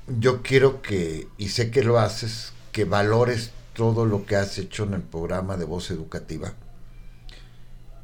yo 0.08 0.42
quiero 0.42 0.82
que, 0.82 1.28
y 1.38 1.50
sé 1.50 1.70
que 1.70 1.84
lo 1.84 2.00
haces, 2.00 2.52
que 2.72 2.84
valores 2.86 3.52
todo 3.76 4.08
lo 4.08 4.26
que 4.26 4.38
has 4.38 4.58
hecho 4.58 4.86
en 4.86 4.96
el 4.96 5.04
programa 5.04 5.56
de 5.56 5.66
voz 5.66 5.92
educativa. 5.92 6.56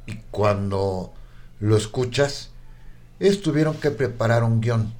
Y 0.06 0.18
cuando 0.30 1.12
lo 1.58 1.76
escuchas, 1.76 2.50
ellos 3.18 3.42
tuvieron 3.42 3.74
que 3.74 3.90
preparar 3.90 4.44
un 4.44 4.60
guion. 4.60 4.94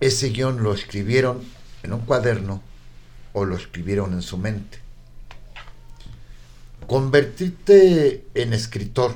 Ese 0.00 0.28
guion 0.28 0.62
lo 0.62 0.74
escribieron 0.74 1.40
en 1.82 1.94
un 1.94 2.00
cuaderno 2.00 2.60
o 3.32 3.44
lo 3.44 3.56
escribieron 3.56 4.12
en 4.12 4.22
su 4.22 4.38
mente. 4.38 4.78
Convertirte 6.86 8.24
en 8.34 8.52
escritor 8.52 9.14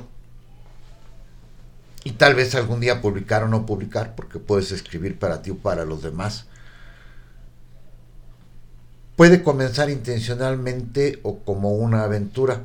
y 2.03 2.11
tal 2.11 2.35
vez 2.35 2.55
algún 2.55 2.79
día 2.79 3.01
publicar 3.01 3.43
o 3.43 3.49
no 3.49 3.65
publicar, 3.65 4.15
porque 4.15 4.39
puedes 4.39 4.71
escribir 4.71 5.19
para 5.19 5.41
ti 5.41 5.51
o 5.51 5.57
para 5.57 5.83
los 5.83 6.01
demás, 6.01 6.45
puede 9.17 9.43
comenzar 9.43 9.89
intencionalmente 9.89 11.19
o 11.23 11.39
como 11.39 11.71
una 11.71 12.03
aventura. 12.03 12.61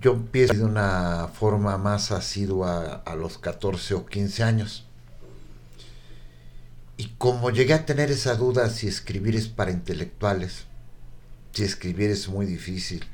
Yo 0.00 0.12
empiezo 0.12 0.52
de 0.52 0.64
una 0.64 1.28
forma 1.32 1.78
más 1.78 2.12
asidua 2.12 3.02
a 3.06 3.16
los 3.16 3.38
14 3.38 3.94
o 3.94 4.04
15 4.04 4.42
años. 4.42 4.87
Y 6.98 7.10
como 7.16 7.50
llegué 7.50 7.74
a 7.74 7.86
tener 7.86 8.10
esa 8.10 8.34
duda 8.34 8.68
si 8.70 8.88
escribir 8.88 9.36
es 9.36 9.46
para 9.46 9.70
intelectuales, 9.70 10.64
si 11.52 11.62
escribir 11.62 12.10
es 12.10 12.28
muy 12.28 12.44
difícil, 12.44 13.04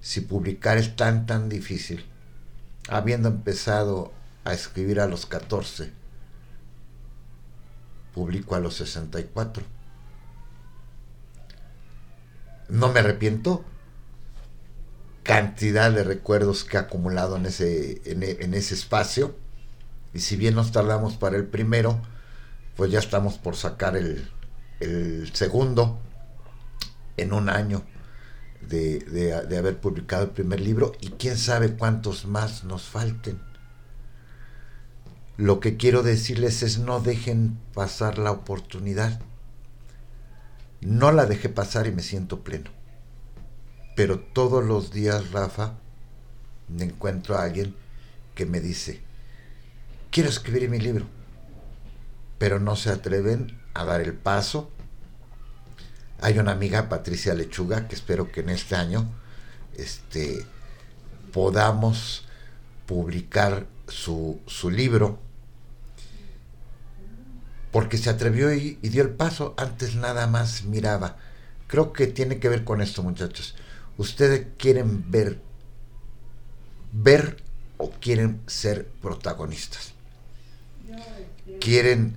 si 0.00 0.20
publicar 0.20 0.78
es 0.78 0.94
tan, 0.94 1.26
tan 1.26 1.48
difícil, 1.48 2.06
habiendo 2.88 3.28
empezado 3.28 4.12
a 4.44 4.54
escribir 4.54 5.00
a 5.00 5.08
los 5.08 5.26
14, 5.26 5.90
publico 8.14 8.54
a 8.54 8.60
los 8.60 8.76
64. 8.76 9.64
No 12.68 12.92
me 12.92 13.00
arrepiento. 13.00 13.64
Cantidad 15.24 15.90
de 15.90 16.04
recuerdos 16.04 16.62
que 16.62 16.76
he 16.76 16.80
acumulado 16.80 17.36
en 17.36 17.46
ese, 17.46 18.02
en, 18.04 18.22
en 18.22 18.54
ese 18.54 18.74
espacio. 18.74 19.34
Y 20.14 20.20
si 20.20 20.36
bien 20.36 20.54
nos 20.54 20.70
tardamos 20.70 21.16
para 21.16 21.36
el 21.36 21.46
primero, 21.46 22.00
pues 22.76 22.90
ya 22.90 22.98
estamos 22.98 23.38
por 23.38 23.56
sacar 23.56 23.96
el, 23.96 24.30
segundo 25.32 25.98
en 27.16 27.32
un 27.32 27.48
año 27.48 27.82
de, 28.68 29.34
haber 29.58 29.78
publicado 29.80 30.24
el 30.24 30.30
primer 30.30 30.60
libro 30.60 30.92
y 31.00 31.08
quién 31.10 31.38
sabe 31.38 31.74
cuántos 31.74 32.26
más 32.26 32.64
nos 32.64 32.82
falten. 32.82 33.40
Lo 35.38 35.60
que 35.60 35.76
quiero 35.76 36.02
decirles 36.02 36.62
es 36.62 36.78
no 36.78 37.00
dejen 37.00 37.58
pasar 37.74 38.18
la 38.18 38.30
oportunidad. 38.30 39.20
No 40.80 41.12
la 41.12 41.26
dejé 41.26 41.48
pasar 41.48 41.86
y 41.86 41.92
me 41.92 42.02
siento 42.02 42.42
pleno. 42.42 42.70
Pero 43.96 44.20
todos 44.20 44.64
los 44.64 44.92
días, 44.92 45.32
Rafa, 45.32 45.74
me 46.68 46.84
encuentro 46.84 47.36
a 47.36 47.44
alguien 47.44 47.74
que 48.34 48.44
me 48.44 48.60
dice, 48.60 49.00
quiero 50.10 50.28
escribir 50.28 50.68
mi 50.68 50.78
libro 50.78 51.15
pero 52.38 52.60
no 52.60 52.76
se 52.76 52.90
atreven 52.90 53.58
a 53.74 53.84
dar 53.84 54.00
el 54.00 54.14
paso. 54.14 54.70
Hay 56.20 56.38
una 56.38 56.52
amiga, 56.52 56.88
Patricia 56.88 57.34
Lechuga, 57.34 57.88
que 57.88 57.94
espero 57.94 58.30
que 58.32 58.40
en 58.40 58.50
este 58.50 58.74
año 58.74 59.06
este, 59.76 60.46
podamos 61.32 62.24
publicar 62.86 63.66
su, 63.88 64.40
libro, 64.70 65.18
porque 67.70 67.98
se 67.98 68.10
atrevió 68.10 68.52
y, 68.52 68.78
y 68.80 68.88
dio 68.88 69.02
el 69.02 69.10
paso, 69.10 69.54
antes 69.58 69.94
nada 69.96 70.26
más 70.26 70.64
miraba. 70.64 71.16
Creo 71.66 71.92
que 71.92 72.06
tiene 72.06 72.38
que 72.38 72.48
ver 72.48 72.64
con 72.64 72.80
esto, 72.80 73.02
muchachos. 73.02 73.54
Ustedes 73.98 74.46
quieren 74.56 75.10
ver, 75.10 75.40
ver 76.92 77.42
o 77.76 77.90
quieren 77.90 78.40
ser 78.46 78.86
protagonistas 79.02 79.95
quieren 81.60 82.14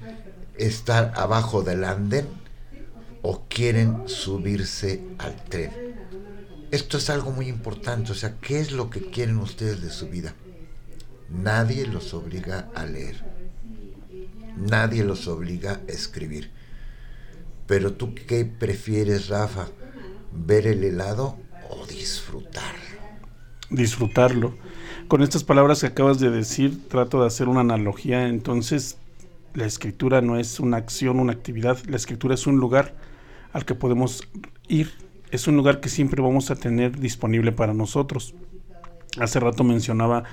estar 0.58 1.14
abajo 1.16 1.62
del 1.64 1.84
andén 1.84 2.28
o 3.22 3.46
quieren 3.50 4.08
subirse 4.08 5.02
al 5.18 5.36
tren. 5.46 5.72
Esto 6.72 6.98
es 6.98 7.10
algo 7.10 7.32
muy 7.32 7.48
importante, 7.48 8.12
o 8.12 8.16
sea, 8.16 8.36
¿qué 8.40 8.60
es 8.60 8.72
lo 8.72 8.90
que 8.90 9.10
quieren 9.10 9.38
ustedes 9.38 9.82
de 9.82 9.90
su 9.90 10.08
vida? 10.08 10.36
Nadie 11.30 11.88
los 11.88 12.14
obliga 12.14 12.70
a 12.76 12.86
leer, 12.86 13.24
nadie 14.56 15.04
los 15.04 15.28
obliga 15.28 15.80
a 15.88 15.92
escribir. 15.92 16.52
Pero 17.66 17.94
tú 17.94 18.14
qué 18.14 18.46
prefieres, 18.46 19.30
Rafa, 19.30 19.68
ver 20.32 20.68
el 20.68 20.84
helado 20.84 21.38
o 21.70 21.86
disfrutar? 21.86 22.76
Disfrutarlo. 23.70 24.56
Con 25.08 25.24
estas 25.24 25.44
palabras 25.44 25.82
que 25.82 25.88
acabas 25.88 26.20
de 26.20 26.30
decir, 26.30 26.88
trato 26.88 27.22
de 27.22 27.28
hacer 27.28 27.48
una 27.48 27.62
analogía, 27.62 28.28
entonces 28.28 28.98
la 29.54 29.66
escritura 29.66 30.22
no 30.22 30.38
es 30.38 30.60
una 30.60 30.78
acción, 30.78 31.20
una 31.20 31.34
actividad, 31.34 31.78
la 31.88 31.98
escritura 31.98 32.36
es 32.36 32.48
un 32.48 32.58
lugar 32.58 32.96
al 33.54 33.66
que 33.66 33.76
podemos 33.76 34.28
ir, 34.68 34.92
es 35.32 35.48
un 35.48 35.56
lugar 35.56 35.80
que 35.80 35.90
siempre 35.90 36.22
vamos 36.22 36.52
a 36.52 36.56
tener 36.56 37.00
disponible 37.00 37.52
para 37.52 37.74
nosotros. 37.74 38.36
Hace 39.20 39.40
rato 39.40 39.64
mencionaba 39.64 40.24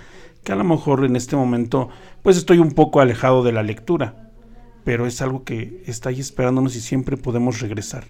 que 0.45 0.53
a 0.53 0.57
lo 0.57 0.65
mejor 0.65 1.05
en 1.05 1.17
este 1.17 1.37
momento 1.37 1.89
pues 2.23 2.37
estoy 2.37 2.59
un 2.59 2.73
poco 2.73 3.01
alejado 3.01 3.43
de 3.43 3.53
la 3.53 3.63
lectura, 3.63 4.31
pero 4.85 5.07
es 5.07 5.21
algo 5.23 5.45
que 5.45 5.83
está 5.87 6.11
ahí 6.11 6.21
esperándonos 6.21 6.77
y 6.77 6.81
siempre 6.81 7.17
podemos 7.17 7.61
regresar. 7.61 8.05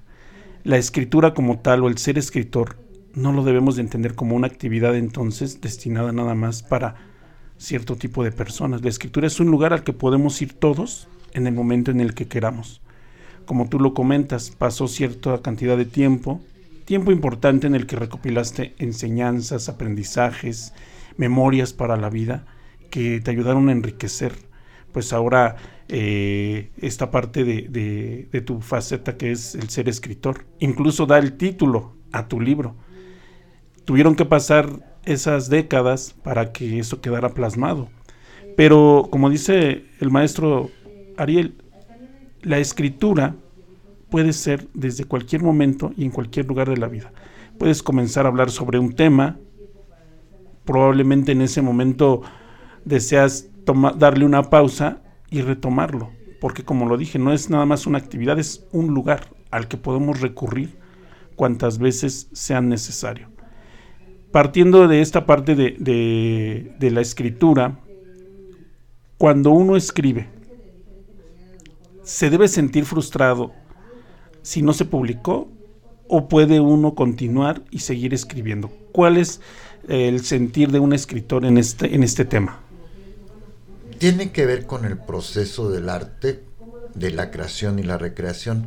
La 0.64 0.76
escritura 0.76 1.32
como 1.32 1.60
tal 1.60 1.84
o 1.84 1.88
el 1.88 1.98
ser 1.98 2.18
escritor 2.18 2.76
no 3.14 3.32
lo 3.32 3.44
debemos 3.44 3.76
de 3.76 3.82
entender 3.82 4.14
como 4.14 4.36
una 4.36 4.48
actividad 4.48 4.94
entonces 4.96 5.60
destinada 5.60 6.12
nada 6.12 6.34
más 6.34 6.62
para 6.62 6.96
cierto 7.58 7.96
tipo 7.96 8.24
de 8.24 8.32
personas. 8.32 8.82
La 8.82 8.88
escritura 8.88 9.26
es 9.26 9.40
un 9.40 9.50
lugar 9.50 9.72
al 9.72 9.84
que 9.84 9.92
podemos 9.92 10.40
ir 10.42 10.52
todos 10.52 11.08
en 11.32 11.46
el 11.46 11.54
momento 11.54 11.90
en 11.90 12.00
el 12.00 12.14
que 12.14 12.28
queramos. 12.28 12.80
Como 13.44 13.68
tú 13.68 13.78
lo 13.78 13.94
comentas, 13.94 14.50
pasó 14.50 14.88
cierta 14.88 15.40
cantidad 15.40 15.76
de 15.76 15.84
tiempo, 15.84 16.40
tiempo 16.84 17.12
importante 17.12 17.66
en 17.66 17.74
el 17.74 17.86
que 17.86 17.96
recopilaste 17.96 18.74
enseñanzas, 18.78 19.68
aprendizajes, 19.68 20.72
memorias 21.16 21.72
para 21.72 21.96
la 21.96 22.10
vida 22.10 22.46
que 22.90 23.20
te 23.20 23.30
ayudaron 23.30 23.68
a 23.68 23.72
enriquecer. 23.72 24.32
Pues 24.92 25.12
ahora 25.12 25.56
eh, 25.88 26.70
esta 26.78 27.10
parte 27.10 27.44
de, 27.44 28.28
de 28.30 28.40
tu 28.40 28.60
faceta 28.60 29.16
que 29.16 29.30
es 29.30 29.54
el 29.54 29.68
ser 29.68 29.88
escritor, 29.88 30.46
incluso 30.58 31.06
da 31.06 31.18
el 31.18 31.36
título 31.36 31.94
a 32.12 32.28
tu 32.28 32.40
libro. 32.40 32.74
Tuvieron 33.84 34.16
que 34.16 34.24
pasar 34.24 34.95
esas 35.06 35.48
décadas 35.48 36.14
para 36.22 36.52
que 36.52 36.78
eso 36.78 37.00
quedara 37.00 37.30
plasmado. 37.30 37.88
Pero 38.56 39.08
como 39.10 39.30
dice 39.30 39.84
el 40.00 40.10
maestro 40.10 40.70
Ariel, 41.16 41.54
la 42.42 42.58
escritura 42.58 43.34
puede 44.10 44.32
ser 44.32 44.68
desde 44.74 45.04
cualquier 45.04 45.42
momento 45.42 45.92
y 45.96 46.04
en 46.04 46.10
cualquier 46.10 46.46
lugar 46.46 46.68
de 46.68 46.76
la 46.76 46.88
vida. 46.88 47.12
Puedes 47.58 47.82
comenzar 47.82 48.26
a 48.26 48.28
hablar 48.28 48.50
sobre 48.50 48.78
un 48.78 48.94
tema, 48.94 49.38
probablemente 50.64 51.32
en 51.32 51.42
ese 51.42 51.62
momento 51.62 52.22
deseas 52.84 53.48
darle 53.96 54.24
una 54.24 54.44
pausa 54.44 55.02
y 55.30 55.40
retomarlo, 55.40 56.10
porque 56.40 56.64
como 56.64 56.86
lo 56.86 56.96
dije, 56.96 57.18
no 57.18 57.32
es 57.32 57.50
nada 57.50 57.66
más 57.66 57.86
una 57.86 57.98
actividad, 57.98 58.38
es 58.38 58.64
un 58.72 58.94
lugar 58.94 59.28
al 59.50 59.68
que 59.68 59.76
podemos 59.76 60.20
recurrir 60.20 60.78
cuantas 61.34 61.78
veces 61.78 62.28
sea 62.32 62.60
necesario. 62.60 63.35
Partiendo 64.36 64.86
de 64.86 65.00
esta 65.00 65.24
parte 65.24 65.54
de, 65.54 66.74
de 66.78 66.90
la 66.90 67.00
escritura, 67.00 67.80
cuando 69.16 69.48
uno 69.48 69.78
escribe, 69.78 70.28
se 72.02 72.28
debe 72.28 72.46
sentir 72.46 72.84
frustrado 72.84 73.54
si 74.42 74.60
no 74.60 74.74
se 74.74 74.84
publicó 74.84 75.48
o 76.06 76.28
puede 76.28 76.60
uno 76.60 76.94
continuar 76.94 77.62
y 77.70 77.78
seguir 77.78 78.12
escribiendo. 78.12 78.70
¿Cuál 78.92 79.16
es 79.16 79.40
el 79.88 80.22
sentir 80.22 80.70
de 80.70 80.80
un 80.80 80.92
escritor 80.92 81.46
en 81.46 81.56
este, 81.56 81.94
en 81.94 82.02
este 82.02 82.26
tema? 82.26 82.60
Tiene 83.96 84.32
que 84.32 84.44
ver 84.44 84.66
con 84.66 84.84
el 84.84 84.98
proceso 84.98 85.70
del 85.70 85.88
arte, 85.88 86.44
de 86.94 87.10
la 87.10 87.30
creación 87.30 87.78
y 87.78 87.84
la 87.84 87.96
recreación. 87.96 88.66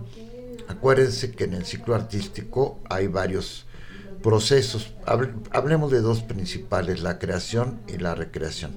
Acuérdense 0.68 1.30
que 1.30 1.44
en 1.44 1.54
el 1.54 1.66
ciclo 1.66 1.94
artístico 1.94 2.80
hay 2.90 3.06
varios 3.06 3.68
procesos. 4.22 4.94
Hablemos 5.52 5.92
de 5.92 6.02
dos 6.02 6.22
principales, 6.22 7.02
la 7.02 7.20
creación 7.20 7.80
y 7.88 7.98
la 7.98 8.16
recreación. 8.16 8.72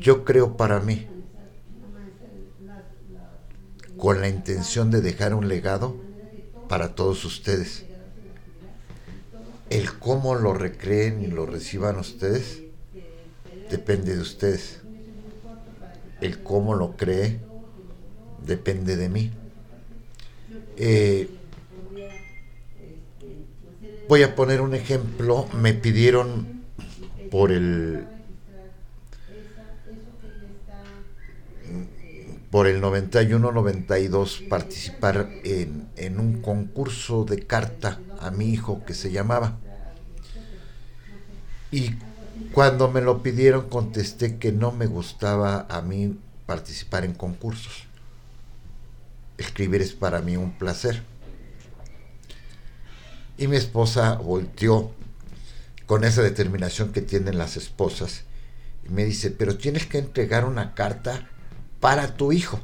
Yo 0.00 0.24
creo 0.24 0.56
para 0.56 0.80
mí, 0.80 1.06
con 3.96 4.20
la 4.20 4.28
intención 4.28 4.90
de 4.90 5.02
dejar 5.02 5.34
un 5.34 5.48
legado 5.48 5.96
para 6.68 6.94
todos 6.94 7.24
ustedes. 7.24 7.84
El 9.68 9.98
cómo 9.98 10.34
lo 10.34 10.54
recreen 10.54 11.22
y 11.22 11.26
lo 11.26 11.46
reciban 11.46 11.98
ustedes 11.98 12.62
depende 13.70 14.16
de 14.16 14.20
ustedes. 14.20 14.80
El 16.20 16.42
cómo 16.42 16.74
lo 16.74 16.96
cree 16.96 17.40
depende 18.44 18.96
de 18.96 19.08
mí. 19.08 19.30
Eh, 20.76 21.30
voy 24.10 24.24
a 24.24 24.34
poner 24.34 24.60
un 24.60 24.74
ejemplo. 24.74 25.46
Me 25.54 25.72
pidieron 25.72 26.64
por 27.30 27.52
el 27.52 28.08
por 32.50 32.66
el 32.66 32.82
91-92 32.82 34.48
participar 34.48 35.30
en, 35.44 35.88
en, 35.96 36.18
un 36.18 36.42
concurso 36.42 37.24
de 37.24 37.46
carta 37.46 38.00
a 38.18 38.32
mi 38.32 38.46
hijo 38.48 38.84
que 38.84 38.94
se 38.94 39.12
llamaba. 39.12 39.56
Y 41.70 41.90
cuando 42.52 42.90
me 42.90 43.02
lo 43.02 43.22
pidieron 43.22 43.68
contesté 43.68 44.38
que 44.38 44.50
no 44.50 44.72
me 44.72 44.86
gustaba 44.86 45.68
a 45.70 45.82
mí 45.82 46.18
participar 46.46 47.04
en 47.04 47.14
concursos. 47.14 47.84
Escribir 49.38 49.82
es 49.82 49.92
para 49.92 50.20
mí 50.20 50.36
un 50.36 50.50
placer. 50.50 51.04
Y 53.40 53.48
mi 53.48 53.56
esposa 53.56 54.16
volteó 54.16 54.92
con 55.86 56.04
esa 56.04 56.20
determinación 56.20 56.92
que 56.92 57.00
tienen 57.00 57.38
las 57.38 57.56
esposas 57.56 58.24
y 58.84 58.90
me 58.90 59.02
dice, 59.06 59.30
pero 59.30 59.56
tienes 59.56 59.86
que 59.86 59.96
entregar 59.96 60.44
una 60.44 60.74
carta 60.74 61.26
para 61.80 62.16
tu 62.18 62.32
hijo. 62.32 62.60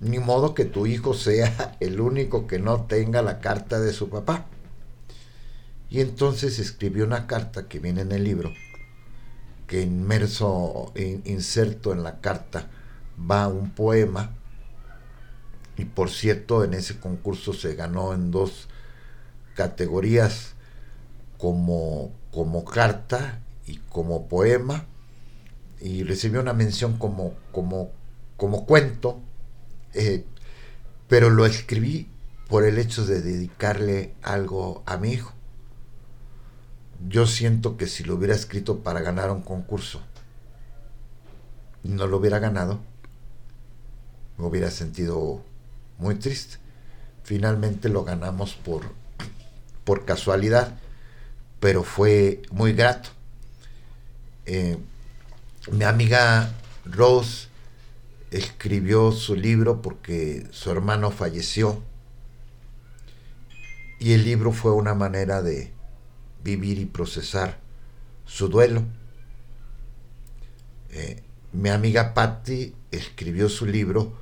Ni 0.00 0.18
modo 0.18 0.54
que 0.54 0.64
tu 0.64 0.86
hijo 0.86 1.12
sea 1.12 1.76
el 1.80 2.00
único 2.00 2.46
que 2.46 2.58
no 2.58 2.86
tenga 2.86 3.20
la 3.20 3.40
carta 3.40 3.78
de 3.78 3.92
su 3.92 4.08
papá. 4.08 4.46
Y 5.90 6.00
entonces 6.00 6.58
escribió 6.60 7.04
una 7.04 7.26
carta 7.26 7.68
que 7.68 7.78
viene 7.78 8.00
en 8.00 8.12
el 8.12 8.24
libro, 8.24 8.54
que 9.66 9.82
inmerso, 9.82 10.94
inserto 11.24 11.92
en 11.92 12.02
la 12.02 12.22
carta, 12.22 12.70
va 13.30 13.48
un 13.48 13.68
poema. 13.68 14.34
Y 15.76 15.84
por 15.84 16.08
cierto, 16.08 16.64
en 16.64 16.72
ese 16.72 16.98
concurso 16.98 17.52
se 17.52 17.74
ganó 17.74 18.14
en 18.14 18.30
dos 18.30 18.68
categorías 19.56 20.54
como, 21.38 22.12
como 22.30 22.64
carta 22.64 23.40
y 23.66 23.78
como 23.88 24.28
poema. 24.28 24.84
Y 25.80 26.04
recibió 26.04 26.40
una 26.40 26.52
mención 26.52 26.96
como, 26.98 27.34
como 27.50 27.90
como 28.36 28.66
cuento, 28.66 29.20
eh, 29.94 30.24
pero 31.08 31.30
lo 31.30 31.46
escribí 31.46 32.08
por 32.48 32.64
el 32.64 32.78
hecho 32.78 33.04
de 33.06 33.22
dedicarle 33.22 34.14
algo 34.22 34.82
a 34.86 34.96
mi 34.98 35.12
hijo. 35.12 35.32
Yo 37.08 37.26
siento 37.26 37.76
que 37.76 37.86
si 37.86 38.04
lo 38.04 38.14
hubiera 38.14 38.34
escrito 38.34 38.80
para 38.80 39.00
ganar 39.00 39.30
un 39.30 39.42
concurso 39.42 40.00
no 41.82 42.08
lo 42.08 42.16
hubiera 42.16 42.40
ganado, 42.40 42.80
me 44.38 44.46
hubiera 44.46 44.70
sentido 44.72 45.40
muy 45.98 46.16
triste. 46.16 46.56
Finalmente 47.22 47.88
lo 47.88 48.02
ganamos 48.02 48.54
por, 48.54 48.90
por 49.86 50.04
casualidad, 50.04 50.76
pero 51.60 51.84
fue 51.84 52.42
muy 52.50 52.74
grato. 52.74 53.08
Eh, 54.44 54.76
mi 55.70 55.84
amiga 55.84 56.52
Rose 56.84 57.46
escribió 58.32 59.12
su 59.12 59.36
libro 59.36 59.80
porque 59.80 60.46
su 60.50 60.70
hermano 60.72 61.12
falleció 61.12 61.82
y 64.00 64.12
el 64.12 64.24
libro 64.24 64.52
fue 64.52 64.72
una 64.72 64.94
manera 64.94 65.40
de 65.40 65.72
vivir 66.42 66.78
y 66.78 66.86
procesar 66.86 67.58
su 68.26 68.48
duelo. 68.48 68.82
Eh, 70.90 71.22
mi 71.52 71.70
amiga 71.70 72.12
Patty 72.12 72.74
escribió 72.90 73.48
su 73.48 73.66
libro 73.66 74.12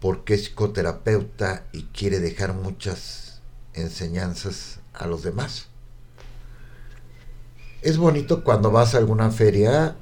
porque 0.00 0.34
es 0.34 0.44
psicoterapeuta 0.44 1.66
y 1.72 1.82
quiere 1.86 2.20
dejar 2.20 2.54
muchas 2.54 3.23
enseñanzas 3.74 4.80
a 4.92 5.06
los 5.06 5.22
demás. 5.22 5.66
Es 7.82 7.98
bonito 7.98 8.44
cuando 8.44 8.70
vas 8.70 8.94
a 8.94 8.98
alguna 8.98 9.30
feria 9.30 9.96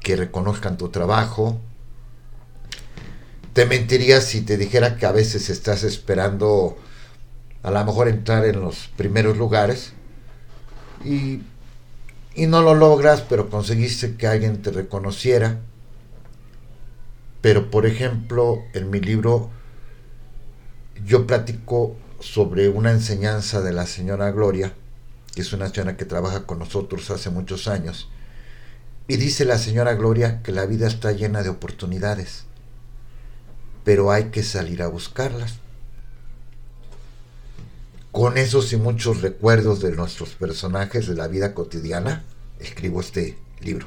que 0.00 0.16
reconozcan 0.16 0.76
tu 0.76 0.90
trabajo, 0.90 1.60
te 3.52 3.64
mentiría 3.64 4.20
si 4.20 4.42
te 4.42 4.58
dijera 4.58 4.98
que 4.98 5.06
a 5.06 5.12
veces 5.12 5.48
estás 5.48 5.82
esperando 5.82 6.76
a 7.62 7.70
lo 7.70 7.84
mejor 7.84 8.08
entrar 8.08 8.44
en 8.44 8.60
los 8.60 8.88
primeros 8.96 9.38
lugares 9.38 9.92
y, 11.04 11.40
y 12.34 12.46
no 12.46 12.60
lo 12.60 12.74
logras, 12.74 13.22
pero 13.22 13.48
conseguiste 13.48 14.16
que 14.16 14.26
alguien 14.26 14.60
te 14.60 14.70
reconociera. 14.70 15.60
Pero 17.40 17.70
por 17.70 17.86
ejemplo, 17.86 18.62
en 18.74 18.90
mi 18.90 19.00
libro 19.00 19.50
yo 21.04 21.26
platico 21.26 21.96
sobre 22.20 22.68
una 22.68 22.90
enseñanza 22.90 23.60
de 23.60 23.72
la 23.72 23.86
señora 23.86 24.30
Gloria, 24.30 24.74
que 25.34 25.42
es 25.42 25.52
una 25.52 25.68
señora 25.68 25.96
que 25.96 26.04
trabaja 26.04 26.46
con 26.46 26.58
nosotros 26.58 27.10
hace 27.10 27.30
muchos 27.30 27.68
años, 27.68 28.08
y 29.08 29.16
dice 29.16 29.44
la 29.44 29.58
señora 29.58 29.94
Gloria 29.94 30.42
que 30.42 30.52
la 30.52 30.66
vida 30.66 30.86
está 30.86 31.12
llena 31.12 31.42
de 31.42 31.50
oportunidades 31.50 32.46
pero 33.86 34.10
hay 34.10 34.30
que 34.30 34.42
salir 34.42 34.82
a 34.82 34.88
buscarlas. 34.88 35.60
Con 38.10 38.36
esos 38.36 38.72
y 38.72 38.76
muchos 38.76 39.22
recuerdos 39.22 39.80
de 39.80 39.92
nuestros 39.92 40.30
personajes 40.30 41.06
de 41.06 41.14
la 41.14 41.28
vida 41.28 41.54
cotidiana, 41.54 42.24
escribo 42.58 43.00
este 43.00 43.38
libro. 43.60 43.86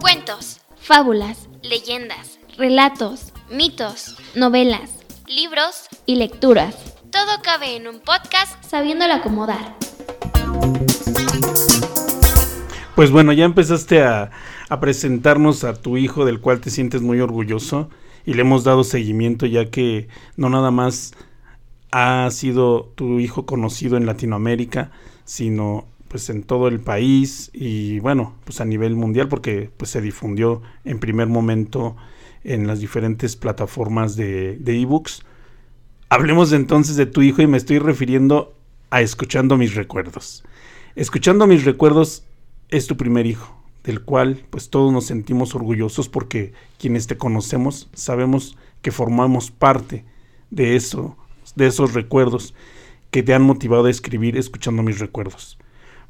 Cuentos, 0.00 0.60
fábulas, 0.76 1.48
leyendas, 1.62 2.38
relatos, 2.56 3.32
mitos, 3.50 4.16
novelas, 4.34 4.90
libros. 5.26 5.88
Y 6.04 6.16
lecturas. 6.16 6.76
Todo 7.10 7.42
cabe 7.42 7.76
en 7.76 7.86
un 7.86 8.00
podcast 8.00 8.62
sabiéndolo 8.64 9.14
acomodar. 9.14 9.76
Pues 12.94 13.10
bueno, 13.10 13.32
ya 13.32 13.44
empezaste 13.44 14.02
a, 14.02 14.30
presentarnos 14.80 15.64
a 15.64 15.74
tu 15.74 15.96
hijo 15.96 16.24
del 16.24 16.40
cual 16.40 16.60
te 16.60 16.70
sientes 16.70 17.02
muy 17.02 17.20
orgulloso 17.20 17.88
y 18.26 18.34
le 18.34 18.42
hemos 18.42 18.64
dado 18.64 18.84
seguimiento 18.84 19.46
ya 19.46 19.70
que 19.70 20.08
no 20.36 20.48
nada 20.48 20.70
más 20.70 21.12
ha 21.92 22.28
sido 22.30 22.92
tu 22.94 23.20
hijo 23.20 23.46
conocido 23.46 23.96
en 23.96 24.06
Latinoamérica, 24.06 24.90
sino 25.24 25.86
pues 26.12 26.28
en 26.28 26.42
todo 26.42 26.68
el 26.68 26.78
país 26.78 27.50
y 27.54 27.98
bueno, 28.00 28.34
pues 28.44 28.60
a 28.60 28.66
nivel 28.66 28.96
mundial 28.96 29.28
porque 29.28 29.70
pues 29.78 29.90
se 29.90 30.02
difundió 30.02 30.60
en 30.84 30.98
primer 30.98 31.26
momento 31.26 31.96
en 32.44 32.66
las 32.66 32.80
diferentes 32.80 33.34
plataformas 33.34 34.14
de 34.14 34.60
ebooks. 34.66 35.22
Hablemos 36.10 36.52
entonces 36.52 36.96
de 36.96 37.06
tu 37.06 37.22
hijo 37.22 37.40
y 37.40 37.46
me 37.46 37.56
estoy 37.56 37.78
refiriendo 37.78 38.54
a 38.90 39.00
escuchando 39.00 39.56
mis 39.56 39.74
recuerdos. 39.74 40.44
Escuchando 40.96 41.46
mis 41.46 41.64
recuerdos 41.64 42.24
es 42.68 42.86
tu 42.86 42.98
primer 42.98 43.24
hijo, 43.24 43.56
del 43.82 44.02
cual 44.02 44.44
pues 44.50 44.68
todos 44.68 44.92
nos 44.92 45.06
sentimos 45.06 45.54
orgullosos 45.54 46.10
porque 46.10 46.52
quienes 46.78 47.06
te 47.06 47.16
conocemos 47.16 47.88
sabemos 47.94 48.58
que 48.82 48.92
formamos 48.92 49.50
parte 49.50 50.04
de 50.50 50.76
eso, 50.76 51.16
de 51.56 51.68
esos 51.68 51.94
recuerdos 51.94 52.52
que 53.10 53.22
te 53.22 53.32
han 53.32 53.44
motivado 53.44 53.86
a 53.86 53.90
escribir 53.90 54.36
escuchando 54.36 54.82
mis 54.82 54.98
recuerdos. 54.98 55.56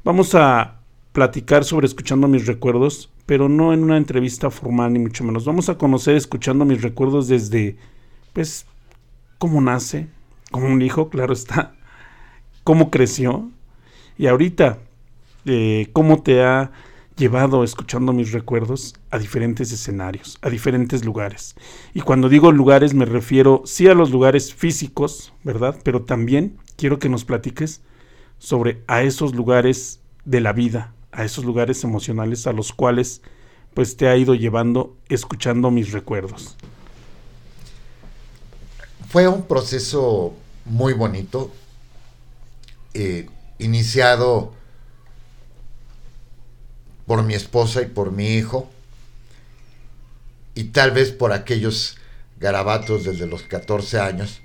Vamos 0.05 0.35
a 0.35 0.81
platicar 1.13 1.63
sobre 1.63 1.87
escuchando 1.87 2.27
mis 2.27 2.45
recuerdos, 2.45 3.09
pero 3.25 3.47
no 3.47 3.71
en 3.71 3.83
una 3.83 3.95
entrevista 3.95 4.49
formal 4.49 4.91
ni 4.91 4.99
mucho 4.99 5.23
menos. 5.23 5.45
Vamos 5.45 5.69
a 5.69 5.77
conocer 5.77 6.17
escuchando 6.17 6.65
mis 6.65 6.81
recuerdos 6.81 7.29
desde 7.29 7.77
pues 8.33 8.65
cómo 9.37 9.61
nace, 9.61 10.09
como 10.51 10.67
un 10.67 10.81
hijo, 10.81 11.09
claro 11.09 11.31
está, 11.31 11.75
cómo 12.65 12.91
creció, 12.91 13.49
y 14.17 14.27
ahorita, 14.27 14.79
eh, 15.45 15.87
¿cómo 15.93 16.21
te 16.21 16.43
ha 16.43 16.71
llevado 17.15 17.63
escuchando 17.63 18.11
mis 18.11 18.33
recuerdos 18.33 18.95
a 19.09 19.19
diferentes 19.19 19.71
escenarios, 19.71 20.37
a 20.41 20.49
diferentes 20.49 21.05
lugares? 21.05 21.55
Y 21.93 22.01
cuando 22.01 22.27
digo 22.27 22.51
lugares 22.51 22.93
me 22.93 23.05
refiero 23.05 23.61
sí 23.63 23.87
a 23.87 23.93
los 23.93 24.11
lugares 24.11 24.53
físicos, 24.53 25.31
¿verdad? 25.45 25.79
Pero 25.81 26.01
también 26.01 26.57
quiero 26.75 26.99
que 26.99 27.07
nos 27.07 27.23
platiques 27.23 27.81
sobre 28.43 28.83
a 28.87 29.03
esos 29.03 29.33
lugares 29.33 30.01
de 30.25 30.41
la 30.41 30.51
vida, 30.51 30.93
a 31.13 31.23
esos 31.23 31.45
lugares 31.45 31.81
emocionales 31.85 32.45
a 32.45 32.51
los 32.51 32.73
cuales 32.73 33.21
pues 33.73 33.95
te 33.95 34.09
ha 34.09 34.17
ido 34.17 34.35
llevando 34.35 34.97
escuchando 35.07 35.71
mis 35.71 35.93
recuerdos. 35.93 36.57
Fue 39.07 39.29
un 39.29 39.43
proceso 39.43 40.33
muy 40.65 40.91
bonito. 40.91 41.51
Eh, 42.93 43.29
iniciado 43.59 44.51
por 47.07 47.23
mi 47.23 47.35
esposa 47.35 47.81
y 47.81 47.85
por 47.85 48.11
mi 48.11 48.35
hijo, 48.35 48.69
y 50.53 50.65
tal 50.65 50.91
vez 50.91 51.11
por 51.11 51.31
aquellos 51.31 51.97
garabatos 52.41 53.05
desde 53.05 53.25
los 53.25 53.43
14 53.43 54.01
años, 54.01 54.41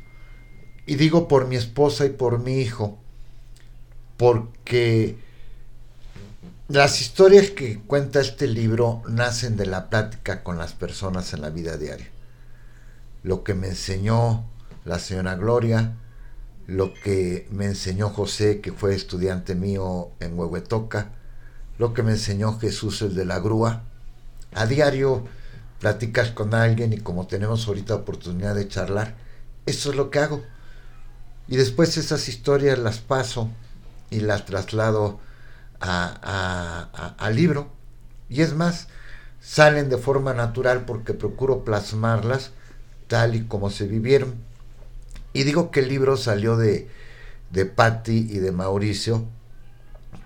y 0.87 0.95
digo 0.95 1.27
por 1.27 1.49
mi 1.49 1.57
esposa 1.57 2.07
y 2.07 2.11
por 2.11 2.39
mi 2.39 2.61
hijo, 2.61 2.97
porque 4.19 5.17
las 6.67 7.01
historias 7.01 7.51
que 7.51 7.79
cuenta 7.79 8.21
este 8.21 8.49
libro 8.49 9.01
nacen 9.09 9.57
de 9.57 9.65
la 9.65 9.89
plática 9.89 10.43
con 10.43 10.59
las 10.59 10.75
personas 10.75 11.33
en 11.33 11.41
la 11.41 11.51
vida 11.51 11.79
diaria. 11.79 12.11
Lo 13.23 13.45
que 13.45 13.55
me 13.55 13.69
enseñó 13.69 14.45
la 14.85 14.99
señora 14.99 15.37
Gloria, 15.37 15.95
lo 16.67 16.93
que 16.93 17.47
me 17.51 17.67
enseñó 17.67 18.11
José, 18.11 18.61
que 18.61 18.73
fue 18.73 18.95
estudiante 18.95 19.55
mío 19.55 20.11
en 20.19 20.37
Huehuetoca, 20.37 21.13
lo 21.79 21.95
que 21.95 22.03
me 22.03 22.13
enseñó 22.13 22.59
Jesús, 22.59 23.01
el 23.03 23.15
de 23.15 23.25
la 23.25 23.39
grúa. 23.39 23.85
A 24.53 24.67
diario 24.67 25.27
platicas 25.79 26.33
con 26.33 26.55
alguien 26.55 26.93
y 26.93 26.99
como 26.99 27.29
tenemos 27.29 27.69
ahorita 27.69 27.95
oportunidad 27.95 28.57
de 28.57 28.67
charlar, 28.67 29.15
eso 29.65 29.91
es 29.91 29.97
lo 29.97 30.11
que 30.11 30.19
hago. 30.19 30.43
Y 31.47 31.57
después 31.57 31.97
esas 31.97 32.29
historias 32.29 32.79
las 32.81 32.99
paso 32.99 33.49
y 34.11 34.21
las 34.21 34.45
traslado 34.47 35.21
al 35.81 37.37
libro. 37.37 37.71
Y 38.29 38.43
es 38.43 38.55
más, 38.55 38.89
salen 39.41 39.89
de 39.89 39.99
forma 39.99 40.35
natural 40.35 40.85
porque 40.85 41.15
procuro 41.15 41.65
plasmarlas 41.65 42.51
tal 43.07 43.35
y 43.35 43.45
como 43.45 43.71
se 43.71 43.87
vivieron. 43.87 44.35
Y 45.33 45.45
digo 45.45 45.71
que 45.71 45.81
el 45.81 45.89
libro 45.89 46.17
salió 46.17 46.57
de, 46.57 46.89
de 47.51 47.67
Patti 47.67 48.29
y 48.31 48.39
de 48.39 48.53
Mauricio 48.53 49.27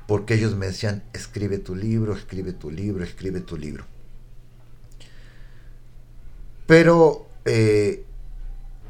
porque 0.06 0.34
ellos 0.34 0.54
me 0.56 0.66
decían, 0.66 1.02
escribe 1.12 1.58
tu 1.58 1.74
libro, 1.74 2.14
escribe 2.14 2.52
tu 2.52 2.70
libro, 2.70 3.04
escribe 3.04 3.40
tu 3.40 3.56
libro. 3.56 3.84
Pero 6.66 7.26
eh, 7.44 8.04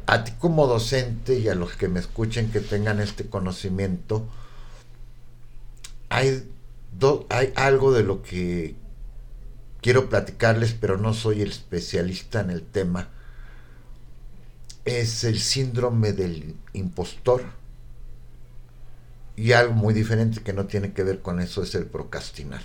a 0.07 0.25
ti 0.25 0.33
como 0.39 0.67
docente 0.67 1.39
y 1.39 1.49
a 1.49 1.55
los 1.55 1.73
que 1.77 1.89
me 1.89 2.01
escuchen 2.01 2.51
que 2.51 2.61
tengan 2.61 3.01
este 3.01 3.27
conocimiento, 3.27 4.27
hay, 6.13 6.49
hay 7.31 7.53
algo 7.57 7.93
de 7.93 8.03
lo 8.05 8.23
que 8.23 8.77
quiero 9.81 10.09
platicarles, 10.09 10.73
pero 10.73 10.97
no 10.99 11.15
soy 11.15 11.43
el 11.43 11.51
especialista 11.51 12.41
en 12.41 12.51
el 12.51 12.63
tema 12.63 13.09
es 14.85 15.25
el 15.25 15.39
síndrome 15.39 16.13
del 16.13 16.57
impostor. 16.73 17.43
Y 19.37 19.53
algo 19.53 19.75
muy 19.75 19.95
diferente 19.95 20.43
que 20.43 20.53
no 20.53 20.67
tiene 20.67 20.93
que 20.93 21.05
ver 21.05 21.21
con 21.21 21.41
eso 21.41 21.63
es 21.63 21.75
el 21.75 21.87
procrastinar. 21.87 22.63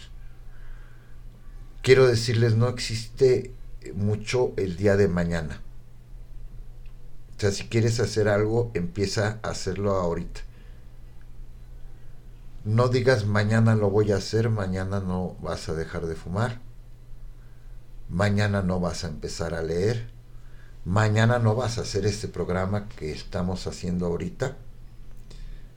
Quiero 1.82 2.08
decirles, 2.08 2.56
no 2.56 2.68
existe 2.68 3.54
mucho 3.96 4.54
el 4.58 4.76
día 4.76 4.98
de 4.98 5.08
mañana. 5.08 5.62
O 7.38 7.40
sea, 7.40 7.52
si 7.52 7.68
quieres 7.68 8.00
hacer 8.00 8.28
algo, 8.28 8.72
empieza 8.74 9.40
a 9.44 9.52
hacerlo 9.52 9.94
ahorita. 9.94 10.42
No 12.68 12.90
digas 12.90 13.26
mañana 13.26 13.76
lo 13.76 13.90
voy 13.90 14.12
a 14.12 14.18
hacer, 14.18 14.50
mañana 14.50 15.00
no 15.00 15.38
vas 15.42 15.70
a 15.70 15.74
dejar 15.74 16.06
de 16.06 16.16
fumar, 16.16 16.60
mañana 18.10 18.62
no 18.62 18.80
vas 18.80 19.04
a 19.04 19.08
empezar 19.08 19.54
a 19.54 19.62
leer, 19.62 20.18
Mañana 20.88 21.38
no 21.38 21.54
vas 21.54 21.78
a 21.78 21.82
hacer 21.82 22.06
este 22.06 22.30
programa 22.30 22.88
que 22.88 23.12
estamos 23.12 23.68
haciendo 23.68 24.06
ahorita. 24.06 24.56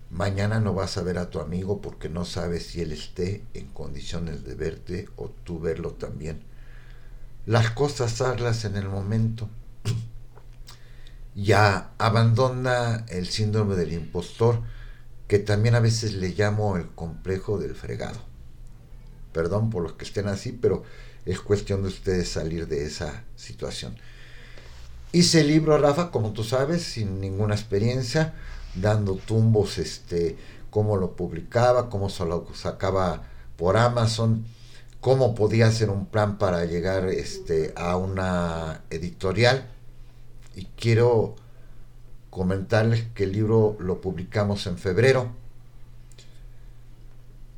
Mañana 0.09 0.61
no 0.61 0.73
vas 0.73 0.97
a 0.99 1.03
ver 1.03 1.19
a 1.19 1.31
tu 1.31 1.41
amigo 1.41 1.81
porque 1.81 2.09
no 2.09 2.25
sabes 2.25 2.67
si 2.67 2.81
él 2.81 2.93
esté 2.93 3.43
en 3.53 3.67
condiciones 3.67 4.45
de 4.45 4.55
verte 4.55 5.09
o 5.17 5.29
tú 5.29 5.59
verlo 5.59 5.95
también. 5.95 6.45
Las 7.45 7.71
cosas 7.71 8.21
hazlas 8.21 8.65
en 8.65 8.77
el 8.77 8.89
momento. 8.89 9.49
ya 11.35 11.91
abandona 11.99 13.05
el 13.09 13.27
síndrome 13.27 13.75
del 13.75 13.93
impostor, 13.93 14.63
que 15.31 15.39
también 15.39 15.77
a 15.77 15.81
veces 15.81 16.15
le 16.15 16.31
llamo 16.31 16.77
el 16.77 16.89
complejo 16.89 17.57
del 17.57 17.77
fregado. 17.77 18.19
Perdón 19.33 19.71
por 19.71 19.85
los 19.85 19.93
que 19.93 20.05
estén 20.05 20.27
así, 20.27 20.51
pero 20.51 20.83
es 21.25 21.41
cuestión 21.41 21.83
de 21.83 21.89
ustedes 21.89 22.29
salir 22.29 22.67
de 22.67 22.85
esa 22.85 23.23
situación. 23.37 23.97
Hice 25.13 25.43
el 25.43 25.47
libro, 25.47 25.79
Rafa, 25.79 26.11
como 26.11 26.33
tú 26.33 26.43
sabes, 26.43 26.83
sin 26.83 27.21
ninguna 27.21 27.55
experiencia, 27.55 28.35
dando 28.75 29.15
tumbos, 29.15 29.79
este, 29.79 30.37
cómo 30.69 30.97
lo 30.97 31.15
publicaba, 31.15 31.91
cómo 31.91 32.11
se 32.11 32.25
lo 32.25 32.49
sacaba 32.53 33.23
por 33.57 33.77
Amazon, 33.77 34.45
cómo 35.01 35.37
podía 35.37 35.69
hacer 35.69 35.91
un 35.91 36.07
plan 36.07 36.39
para 36.39 36.65
llegar 36.65 37.05
este, 37.07 37.73
a 37.77 37.97
una 37.97 38.81
editorial. 38.91 39.71
Y 40.57 40.65
quiero 40.77 41.37
comentarles 42.31 43.05
que 43.15 43.25
el 43.25 43.33
libro 43.33 43.77
lo 43.81 44.01
publicamos 44.01 44.67
en 44.67 44.79
febrero. 44.79 45.31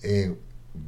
Eh, 0.02 0.34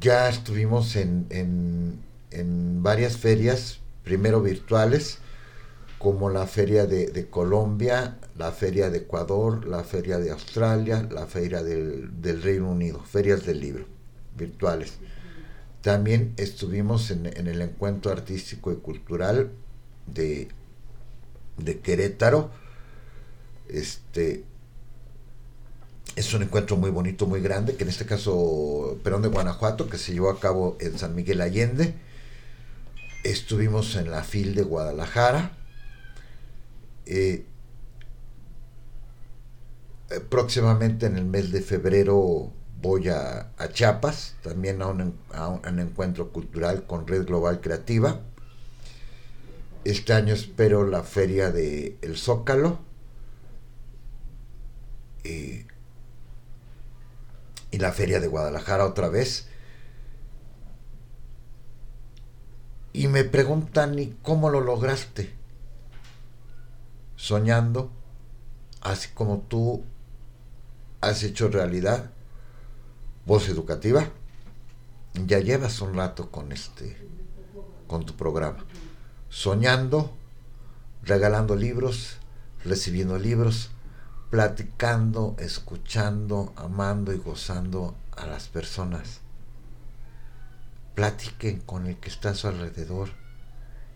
ya 0.01 0.29
estuvimos 0.29 0.97
en, 0.97 1.27
en, 1.31 2.01
en 2.31 2.83
varias 2.83 3.17
ferias, 3.17 3.81
primero 4.03 4.43
virtuales, 4.43 5.19
como 6.05 6.29
la 6.29 6.47
Feria 6.47 6.85
de, 6.85 7.29
Colombia, 7.31 8.19
la 8.37 8.53
Feria 8.53 8.91
de 8.91 8.99
Ecuador, 8.99 9.67
la 9.67 9.85
Feria 9.85 10.19
de 10.19 10.33
Australia, 10.33 11.09
la 11.11 11.25
Feria 11.25 11.63
del, 11.63 12.43
Reino 12.43 12.71
Unido, 12.71 13.01
ferias 13.01 13.47
del 13.47 13.61
libro 13.61 13.87
virtuales. 14.37 14.99
También 15.81 16.35
estuvimos 16.37 17.11
en, 17.11 17.25
el 17.25 17.63
encuentro 17.63 18.13
artístico 18.13 18.71
y 18.71 18.77
cultural 18.77 19.51
de, 20.07 20.49
de 21.57 21.79
Querétaro. 21.79 22.51
Este, 23.69 24.45
es 26.17 26.33
un 26.35 26.43
encuentro 26.43 26.77
muy 26.77 26.91
bonito, 26.91 27.27
muy 27.27 27.41
grande, 27.41 27.77
que 27.77 27.85
en 27.85 27.91
este 27.91 28.07
caso, 28.07 28.99
Perón 29.03 29.23
de 29.23 29.29
Guanajuato, 29.29 29.89
que 29.89 29.99
se 29.99 30.13
llevó 30.13 30.31
a 30.31 30.41
cabo 30.41 30.77
en 30.81 30.99
San 30.99 31.15
Miguel 31.15 31.41
Allende. 31.41 31.95
Estuvimos 33.25 33.97
en 33.97 34.11
la 34.11 34.23
FIL 34.23 34.55
de 34.55 34.63
Guadalajara 34.63 35.53
eh, 37.07 37.45
próximamente 40.29 41.07
en 41.07 41.17
el 41.17 41.25
mes 41.25 41.51
de 41.53 41.61
febrero 41.61 42.53
voy 42.81 43.09
a, 43.09 43.51
Chiapas, 43.73 44.37
también 44.43 44.83
a 44.83 44.89
un, 44.89 45.79
encuentro 45.79 46.31
cultural 46.31 46.87
con 46.87 47.07
Red 47.07 47.27
Global 47.27 47.61
Creativa. 47.61 48.21
Este 49.85 50.13
año 50.13 50.35
espero 50.35 50.87
la 50.87 51.03
feria 51.03 51.51
de 51.51 51.97
El 52.03 52.17
Zócalo. 52.17 52.79
Y 55.25 55.67
la 57.79 57.93
feria 57.93 58.21
de 58.21 58.29
Guadalajara 58.29 58.87
otra 58.87 59.09
vez. 59.09 59.49
Y 62.93 63.09
me 63.09 63.25
preguntan, 63.25 63.99
¿y 63.99 64.17
cómo 64.23 64.51
lo 64.51 64.61
lograste? 64.61 65.35
soñando, 67.25 67.91
así 68.83 69.09
como 69.15 69.39
tú 69.39 69.83
has 71.01 71.23
hecho 71.23 71.49
realidad 71.49 72.11
Voz 73.25 73.49
Educativa, 73.49 74.11
ya 75.15 75.39
llevas 75.39 75.81
un 75.81 75.95
rato 75.95 76.31
con 76.31 76.53
este, 76.53 76.99
con 77.87 78.05
tu 78.05 78.15
programa, 78.15 78.67
soñando, 79.31 80.13
regalando 81.03 81.57
libros, 81.57 82.19
recibiendo 82.63 83.19
libros, 83.19 83.71
platicando, 84.35 85.37
escuchando, 85.39 86.53
amando 86.57 87.13
y 87.13 87.19
gozando 87.19 87.95
a 88.17 88.27
las 88.27 88.49
personas. 88.49 89.21
Platiquen 90.97 91.61
con 91.61 91.87
el 91.87 91.99
que 91.99 92.09
está 92.09 92.31
a 92.31 92.35
su 92.35 92.49
alrededor. 92.49 93.11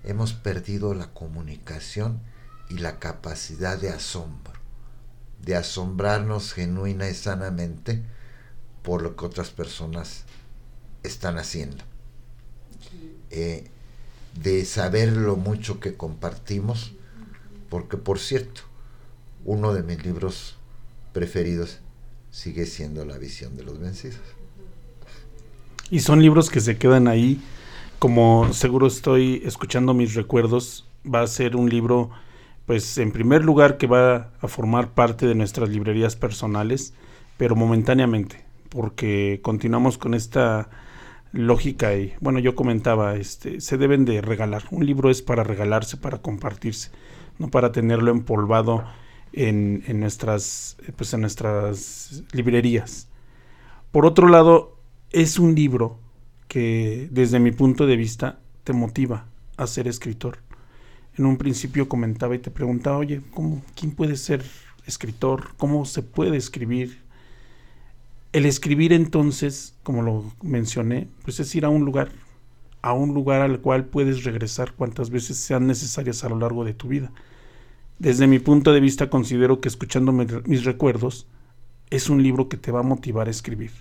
Hemos 0.04 0.34
perdido 0.34 0.94
la 0.94 1.08
comunicación 1.08 2.20
y 2.68 2.78
la 2.78 3.00
capacidad 3.00 3.78
de 3.78 3.90
asombro, 3.90 4.52
de 5.42 5.56
asombrarnos 5.56 6.52
genuina 6.52 7.10
y 7.10 7.14
sanamente 7.14 8.04
por 8.84 9.02
lo 9.02 9.16
que 9.16 9.26
otras 9.26 9.50
personas 9.50 10.22
están 11.02 11.36
haciendo. 11.38 11.82
Eh, 13.30 13.68
de 14.40 14.64
saber 14.64 15.14
lo 15.14 15.34
mucho 15.34 15.80
que 15.80 15.96
compartimos, 15.96 16.92
porque 17.68 17.96
por 17.96 18.20
cierto, 18.20 18.67
uno 19.44 19.72
de 19.72 19.82
mis 19.82 20.04
libros 20.04 20.56
preferidos 21.12 21.80
sigue 22.30 22.66
siendo 22.66 23.04
La 23.04 23.18
visión 23.18 23.56
de 23.56 23.64
los 23.64 23.78
vencidos. 23.78 24.20
Y 25.90 26.00
son 26.00 26.20
libros 26.20 26.50
que 26.50 26.60
se 26.60 26.76
quedan 26.76 27.08
ahí, 27.08 27.40
como 27.98 28.52
seguro 28.52 28.86
estoy 28.86 29.42
escuchando 29.44 29.94
mis 29.94 30.14
recuerdos, 30.14 30.86
va 31.04 31.22
a 31.22 31.26
ser 31.26 31.56
un 31.56 31.70
libro, 31.70 32.10
pues 32.66 32.98
en 32.98 33.10
primer 33.10 33.42
lugar 33.44 33.78
que 33.78 33.86
va 33.86 34.30
a 34.40 34.48
formar 34.48 34.92
parte 34.92 35.26
de 35.26 35.34
nuestras 35.34 35.70
librerías 35.70 36.14
personales, 36.14 36.92
pero 37.38 37.56
momentáneamente, 37.56 38.44
porque 38.68 39.40
continuamos 39.42 39.96
con 39.96 40.12
esta 40.12 40.68
lógica 41.32 41.94
y 41.94 42.14
bueno 42.20 42.38
yo 42.38 42.54
comentaba 42.54 43.16
este 43.16 43.60
se 43.60 43.76
deben 43.76 44.06
de 44.06 44.22
regalar 44.22 44.62
un 44.70 44.86
libro 44.86 45.10
es 45.10 45.20
para 45.20 45.44
regalarse 45.44 45.98
para 45.98 46.22
compartirse 46.22 46.90
no 47.38 47.50
para 47.50 47.70
tenerlo 47.70 48.10
empolvado 48.10 48.84
en, 49.32 49.82
nuestras 50.00 50.76
pues 50.96 51.12
en 51.14 51.20
nuestras 51.22 52.24
librerías. 52.32 53.08
Por 53.92 54.06
otro 54.06 54.28
lado 54.28 54.76
es 55.10 55.38
un 55.38 55.54
libro 55.54 55.98
que 56.48 57.08
desde 57.10 57.38
mi 57.38 57.52
punto 57.52 57.86
de 57.86 57.96
vista 57.96 58.40
te 58.64 58.72
motiva 58.72 59.26
a 59.56 59.66
ser 59.66 59.88
escritor. 59.88 60.38
En 61.16 61.26
un 61.26 61.36
principio 61.36 61.88
comentaba 61.88 62.34
y 62.34 62.38
te 62.38 62.50
preguntaba 62.50 62.98
oye 62.98 63.22
cómo 63.32 63.62
quién 63.74 63.92
puede 63.92 64.16
ser 64.16 64.44
escritor 64.86 65.50
cómo 65.58 65.84
se 65.84 66.02
puede 66.02 66.36
escribir 66.36 67.08
el 68.32 68.46
escribir 68.46 68.92
entonces, 68.92 69.74
como 69.82 70.02
lo 70.02 70.24
mencioné, 70.42 71.08
pues 71.24 71.40
es 71.40 71.54
ir 71.54 71.64
a 71.64 71.70
un 71.70 71.84
lugar, 71.84 72.10
a 72.82 72.92
un 72.92 73.14
lugar 73.14 73.40
al 73.40 73.60
cual 73.60 73.86
puedes 73.86 74.24
regresar 74.24 74.72
cuantas 74.72 75.10
veces 75.10 75.38
sean 75.38 75.66
necesarias 75.66 76.24
a 76.24 76.28
lo 76.28 76.38
largo 76.38 76.64
de 76.64 76.74
tu 76.74 76.88
vida. 76.88 77.10
Desde 77.98 78.26
mi 78.28 78.38
punto 78.38 78.72
de 78.72 78.80
vista 78.80 79.10
considero 79.10 79.60
que 79.60 79.68
escuchando 79.68 80.12
mis 80.12 80.64
recuerdos 80.64 81.26
es 81.90 82.08
un 82.08 82.22
libro 82.22 82.48
que 82.48 82.56
te 82.56 82.70
va 82.70 82.80
a 82.80 82.84
motivar 82.84 83.26
a 83.26 83.30
escribir. 83.30 83.72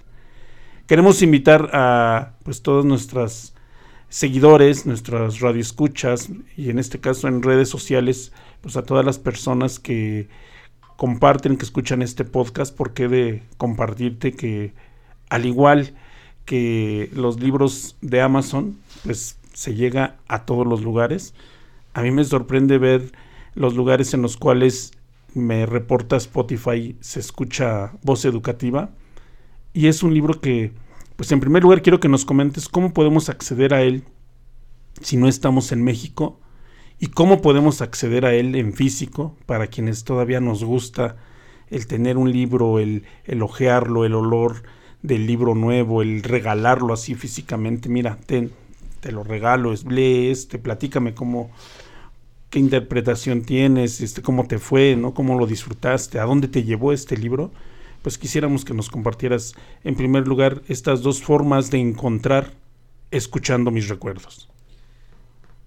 Queremos 0.88 1.21
invitar 1.21 1.69
a 1.73 2.34
pues 2.43 2.62
todos 2.62 2.86
nuestros 2.86 3.53
seguidores, 4.10 4.86
nuestras 4.86 5.39
radioescuchas 5.39 6.30
y 6.56 6.69
en 6.69 6.80
este 6.80 6.99
caso 6.99 7.27
en 7.27 7.43
redes 7.43 7.69
sociales, 7.69 8.32
pues 8.62 8.75
a 8.77 8.84
todas 8.84 9.06
las 9.06 9.19
personas 9.19 9.80
que 9.80 10.30
comparten, 10.95 11.58
que 11.58 11.65
escuchan 11.65 12.01
este 12.01 12.25
podcast, 12.25 12.75
porque 12.75 13.08
de 13.08 13.43
compartirte 13.58 14.32
que 14.32 14.73
al 15.30 15.45
igual 15.45 15.93
que 16.45 17.12
los 17.13 17.39
libros 17.39 17.97
de 18.01 18.21
Amazon, 18.21 18.77
pues 19.03 19.38
se 19.53 19.75
llega 19.75 20.15
a 20.27 20.45
todos 20.45 20.65
los 20.65 20.82
lugares. 20.82 21.36
A 21.93 22.01
mí 22.01 22.10
me 22.10 22.23
sorprende 22.23 22.77
ver 22.77 23.12
los 23.58 23.76
lugares 23.76 24.13
en 24.13 24.22
los 24.22 24.38
cuales 24.38 24.91
me 25.34 25.65
reporta 25.65 26.15
Spotify, 26.15 26.96
se 27.00 27.20
escucha 27.20 27.93
voz 28.04 28.24
educativa. 28.26 28.91
Y 29.74 29.88
es 29.88 30.04
un 30.04 30.13
libro 30.13 30.39
que, 30.39 30.74
pues 31.15 31.32
en 31.32 31.39
primer 31.39 31.63
lugar 31.63 31.82
quiero 31.82 32.00
que 32.00 32.08
nos 32.08 32.24
comentes 32.24 32.70
cómo 32.70 32.93
podemos 32.93 33.30
acceder 33.30 33.74
a 33.74 33.82
él 33.82 34.04
si 35.02 35.17
no 35.17 35.28
estamos 35.28 35.72
en 35.72 35.84
México 35.84 36.39
y 37.00 37.08
cómo 37.08 37.41
podemos 37.41 37.82
acceder 37.82 38.26
a 38.26 38.34
él 38.34 38.56
en 38.56 38.74
físico 38.74 39.36
para 39.46 39.67
quienes 39.67 40.04
todavía 40.04 40.39
nos 40.39 40.63
gusta 40.63 41.17
el 41.70 41.88
tener 41.88 42.17
un 42.17 42.32
libro, 42.32 42.80
el, 42.80 43.04
el 43.26 43.41
ojearlo, 43.41 44.06
el 44.06 44.13
olor 44.13 44.63
del 45.02 45.28
libro 45.28 45.56
nuevo, 45.56 46.02
el 46.02 46.24
regalarlo 46.24 46.93
así 46.93 47.15
físicamente. 47.15 47.89
Mira, 47.89 48.17
te 48.26 48.52
lo 49.12 49.24
regalo, 49.24 49.74
es, 49.74 49.86
lee 49.86 50.30
este, 50.30 50.60
platícame 50.60 51.13
cómo, 51.13 51.52
qué 52.49 52.60
interpretación 52.60 53.43
tienes, 53.43 54.01
este, 54.01 54.21
cómo 54.21 54.47
te 54.47 54.60
fue, 54.60 54.95
¿no? 54.95 55.13
cómo 55.13 55.38
lo 55.38 55.45
disfrutaste, 55.45 56.19
a 56.19 56.23
dónde 56.23 56.47
te 56.47 56.63
llevó 56.63 56.93
este 56.93 57.17
libro. 57.17 57.51
Pues 58.01 58.17
quisiéramos 58.17 58.63
que 58.63 58.73
nos 58.73 58.89
compartieras 58.89 59.53
en 59.83 59.95
primer 59.95 60.27
lugar 60.27 60.62
estas 60.67 61.01
dos 61.01 61.21
formas 61.21 61.71
de 61.71 61.79
encontrar 61.79 62.53
escuchando 63.12 63.71
mis 63.71 63.89
recuerdos. 63.89 64.49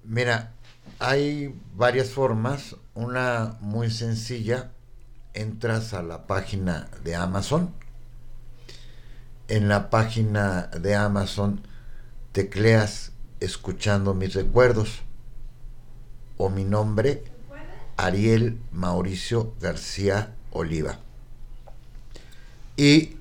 Mira, 0.04 0.54
hay 0.98 1.54
varias 1.76 2.10
formas. 2.10 2.76
Una 2.94 3.56
muy 3.60 3.90
sencilla, 3.90 4.72
entras 5.34 5.92
a 5.92 6.02
la 6.02 6.26
página 6.26 6.88
de 7.04 7.14
Amazon. 7.14 7.74
En 9.48 9.68
la 9.68 9.90
página 9.90 10.68
de 10.68 10.94
Amazon 10.94 11.60
tecleas 12.32 13.12
escuchando 13.40 14.14
mis 14.14 14.34
recuerdos 14.34 15.02
o 16.40 16.50
mi 16.50 16.64
nombre, 16.64 17.22
Ariel 17.96 18.58
Mauricio 18.72 19.54
García 19.60 20.34
Oliva. 20.50 20.98
Y 22.76 23.16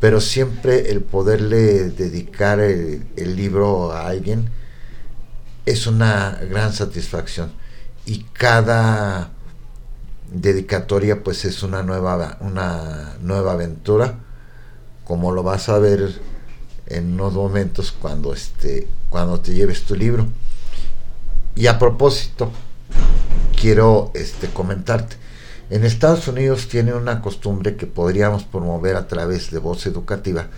pero 0.00 0.22
siempre 0.22 0.90
el 0.90 1.02
poderle 1.02 1.90
dedicar 1.90 2.58
el, 2.58 3.06
libro 3.36 3.92
a 3.92 4.08
alguien 4.08 4.50
es 5.66 5.86
una 5.86 6.40
gran 6.50 6.72
satisfacción. 6.72 7.52
Y 8.06 8.24
cada 8.32 9.30
dedicatoria 10.32 11.22
pues 11.22 11.44
es 11.44 11.62
una 11.62 11.82
nueva 11.82 12.38
una 12.40 13.16
nueva 13.20 13.52
aventura 13.52 14.14
como 15.04 15.32
lo 15.32 15.42
vas 15.42 15.68
a 15.68 15.78
ver 15.78 16.20
en 16.86 17.14
unos 17.14 17.32
momentos 17.34 17.90
cuando 17.92 18.32
este 18.32 18.88
cuando 19.10 19.40
te 19.40 19.52
lleves 19.52 19.82
tu 19.82 19.94
libro. 19.94 20.26
Y 21.54 21.66
a 21.66 21.78
propósito 21.78 22.50
quiero 23.60 24.12
este 24.14 24.48
comentarte 24.48 25.19
en 25.70 25.84
Estados 25.84 26.28
Unidos 26.28 26.68
tiene 26.68 26.92
una 26.92 27.22
costumbre 27.22 27.76
que 27.76 27.86
podríamos 27.86 28.44
promover 28.44 28.96
a 28.96 29.08
través 29.08 29.50
de 29.50 29.58
voz 29.58 29.86
educativa 29.86 30.48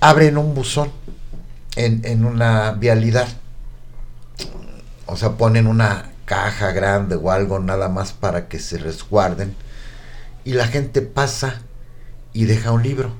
abren 0.00 0.38
un 0.38 0.54
buzón 0.54 0.90
en, 1.74 2.04
en 2.04 2.24
una 2.24 2.72
vialidad 2.72 3.28
o 5.06 5.16
sea 5.16 5.32
ponen 5.32 5.66
una 5.66 6.12
caja 6.26 6.72
grande 6.72 7.14
o 7.16 7.30
algo 7.30 7.58
nada 7.58 7.88
más 7.88 8.12
para 8.12 8.48
que 8.48 8.58
se 8.58 8.78
resguarden 8.78 9.54
y 10.46 10.52
la 10.52 10.68
gente 10.68 11.02
pasa 11.02 11.60
y 12.32 12.44
deja 12.44 12.70
un 12.70 12.84
libro. 12.84 13.12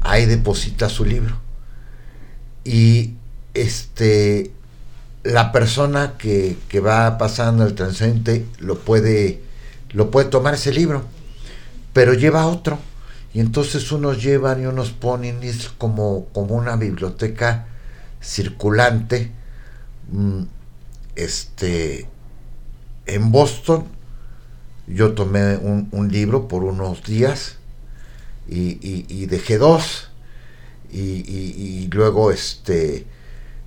Ahí 0.00 0.26
deposita 0.26 0.88
su 0.88 1.04
libro. 1.04 1.40
Y 2.64 3.14
este 3.52 4.52
la 5.24 5.52
persona 5.52 6.14
que, 6.18 6.56
que 6.68 6.80
va 6.80 7.18
pasando 7.18 7.64
el 7.64 7.74
transeúnte 7.74 8.46
lo 8.58 8.78
puede 8.78 9.40
lo 9.92 10.10
puede 10.10 10.28
tomar 10.28 10.54
ese 10.54 10.72
libro, 10.72 11.04
pero 11.92 12.14
lleva 12.14 12.46
otro. 12.46 12.78
Y 13.34 13.40
entonces 13.40 13.90
unos 13.92 14.22
llevan 14.22 14.62
y 14.62 14.66
unos 14.66 14.90
ponen, 14.90 15.42
y 15.42 15.48
es 15.48 15.68
como, 15.68 16.26
como 16.32 16.54
una 16.54 16.76
biblioteca 16.76 17.66
circulante. 18.20 19.32
Mm, 20.10 20.42
este, 21.16 22.06
en 23.06 23.32
Boston 23.32 23.84
yo 24.86 25.12
tomé 25.12 25.56
un, 25.56 26.08
libro 26.10 26.48
por 26.48 26.64
unos 26.64 27.02
días 27.04 27.56
y, 28.48 29.26
dejé 29.26 29.58
dos 29.58 30.10
y, 30.90 31.88
luego 31.92 32.32
este 32.32 33.06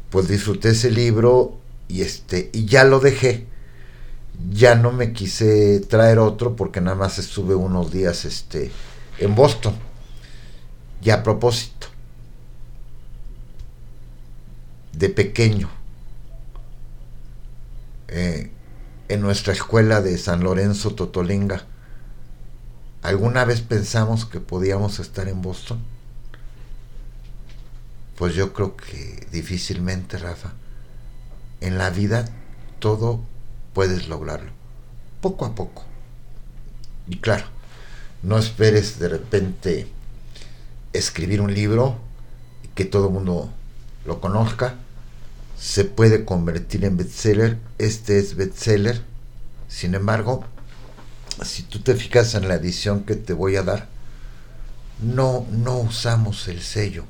pues 0.10 0.28
disfruté 0.28 0.70
ese 0.70 0.92
libro 0.92 1.58
y 1.88 2.02
este 2.02 2.50
y 2.54 2.66
ya 2.66 2.84
lo 2.84 3.00
dejé 3.00 3.48
ya 4.52 4.76
no 4.76 4.92
me 4.92 5.14
quise 5.14 5.80
traer 5.82 6.20
otro 6.20 6.56
porque 6.56 6.82
nada 6.82 6.96
más 6.96 7.20
estuve 7.20 7.56
unos 7.56 7.92
días 7.92 8.26
este 8.26 8.72
en 9.20 9.36
Boston 9.36 9.76
y 11.02 11.10
a 11.10 11.24
propósito 11.24 11.88
de 14.94 15.10
pequeño 15.10 15.70
eh, 18.08 18.52
en 19.08 19.22
nuestra 19.22 19.54
escuela 19.54 20.02
de 20.02 20.18
San 20.18 20.44
Lorenzo 20.44 20.96
Totolinga, 20.96 21.66
¿alguna 23.02 23.46
vez 23.46 23.62
pensamos 23.62 24.26
que 24.26 24.40
podíamos 24.40 25.00
estar 25.00 25.28
en 25.28 25.42
Boston? 25.42 25.80
Pues 28.18 28.34
yo 28.34 28.54
creo 28.54 28.76
que 28.76 29.28
difícilmente, 29.32 30.18
Rafa. 30.18 30.54
En 31.62 31.78
la 31.78 31.90
vida 31.90 32.26
todo 32.80 33.22
puedes 33.74 34.08
lograrlo, 34.08 34.52
poco 35.22 35.46
a 35.46 35.56
poco. 35.56 35.84
Y 37.08 37.18
claro, 37.18 37.46
no 38.24 38.38
esperes 38.38 39.00
de 39.00 39.10
repente 39.10 39.88
escribir 40.94 41.42
un 41.42 41.54
libro 41.54 41.98
y 42.64 42.68
que 42.70 42.86
todo 42.86 43.08
el 43.08 43.14
mundo 43.14 43.52
lo 44.06 44.22
conozca 44.22 44.76
se 45.60 45.86
puede 45.86 46.26
convertir 46.26 46.86
en 46.86 46.98
bestseller. 46.98 47.58
Este 47.78 48.20
es 48.20 48.36
bestseller. 48.36 49.02
Sin 49.68 49.96
embargo, 49.96 50.46
si 51.44 51.64
tú 51.64 51.80
te 51.80 51.96
fijas 51.96 52.36
en 52.36 52.48
la 52.48 52.56
edición 52.56 53.04
que 53.04 53.16
te 53.16 53.34
voy 53.34 53.56
a 53.56 53.64
dar, 53.64 53.88
no, 55.02 55.46
no 55.52 55.78
usamos 55.78 56.48
el 56.48 56.62
sello. 56.62 57.06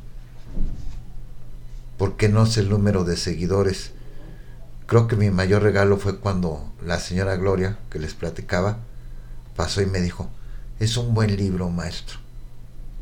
Porque 1.97 2.29
no 2.29 2.43
es 2.43 2.57
el 2.57 2.69
número 2.69 3.03
de 3.03 3.17
seguidores. 3.17 3.91
Creo 4.85 5.07
que 5.07 5.15
mi 5.15 5.29
mayor 5.31 5.63
regalo 5.63 5.97
fue 5.97 6.19
cuando 6.19 6.73
la 6.83 6.99
señora 6.99 7.35
Gloria, 7.37 7.77
que 7.89 7.99
les 7.99 8.13
platicaba, 8.13 8.79
pasó 9.55 9.81
y 9.81 9.85
me 9.85 10.01
dijo, 10.01 10.29
es 10.79 10.97
un 10.97 11.13
buen 11.13 11.35
libro, 11.37 11.69
maestro. 11.69 12.19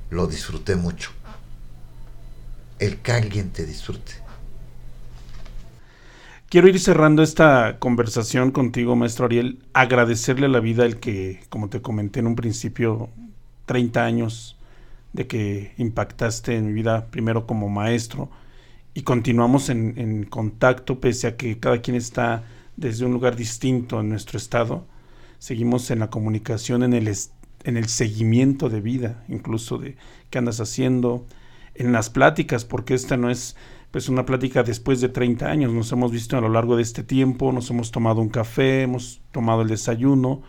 Lo 0.09 0.27
disfruté 0.27 0.75
mucho. 0.75 1.11
El 2.79 2.97
que 2.97 3.11
alguien 3.11 3.51
te 3.51 3.65
disfrute 3.65 4.23
Quiero 6.53 6.67
ir 6.67 6.79
cerrando 6.79 7.23
esta 7.23 7.79
conversación 7.79 8.51
contigo, 8.51 8.95
maestro 8.95 9.25
Ariel, 9.25 9.63
agradecerle 9.73 10.45
a 10.45 10.49
la 10.49 10.59
vida 10.59 10.85
el 10.85 10.99
que, 10.99 11.39
como 11.49 11.67
te 11.67 11.81
comenté 11.81 12.19
en 12.19 12.27
un 12.27 12.35
principio, 12.35 13.09
30 13.65 14.05
años 14.05 14.55
de 15.13 15.25
que 15.25 15.73
impactaste 15.77 16.55
en 16.55 16.67
mi 16.67 16.73
vida 16.73 17.07
primero 17.07 17.47
como 17.47 17.69
maestro 17.69 18.29
y 18.93 19.01
continuamos 19.01 19.69
en, 19.69 20.25
contacto 20.25 20.99
pese 20.99 21.27
a 21.27 21.37
que 21.37 21.59
cada 21.59 21.81
quien 21.81 21.95
está 21.95 22.43
desde 22.77 23.05
un 23.05 23.13
lugar 23.13 23.35
distinto 23.35 23.99
en 23.99 24.09
nuestro 24.09 24.37
estado. 24.37 24.85
Seguimos 25.39 25.89
en 25.91 25.99
la 25.99 26.09
comunicación, 26.09 26.83
en 26.83 26.93
el, 26.93 27.11
en 27.63 27.77
el 27.77 27.87
seguimiento 27.87 28.69
de 28.69 28.81
vida, 28.81 29.23
incluso 29.27 29.77
de 29.77 29.97
qué 30.29 30.37
andas 30.37 30.59
haciendo, 30.59 31.25
en 31.75 31.91
las 31.91 32.09
pláticas, 32.09 32.65
porque 32.65 32.93
esta 32.93 33.17
no 33.17 33.29
es 33.29 33.55
pues 33.91 34.09
una 34.09 34.25
plática 34.25 34.63
después 34.63 35.01
de 35.01 35.09
30 35.09 35.47
años. 35.47 35.71
Nos 35.71 35.91
hemos 35.91 36.11
visto 36.11 36.37
a 36.37 36.41
lo 36.41 36.49
largo 36.49 36.75
de 36.75 36.83
este 36.83 37.03
tiempo, 37.03 37.51
nos 37.51 37.69
hemos 37.69 37.91
tomado 37.91 38.21
un 38.21 38.29
café, 38.29 38.83
hemos 38.83 39.21
tomado 39.31 39.63
el 39.63 39.67
desayuno 39.67 40.41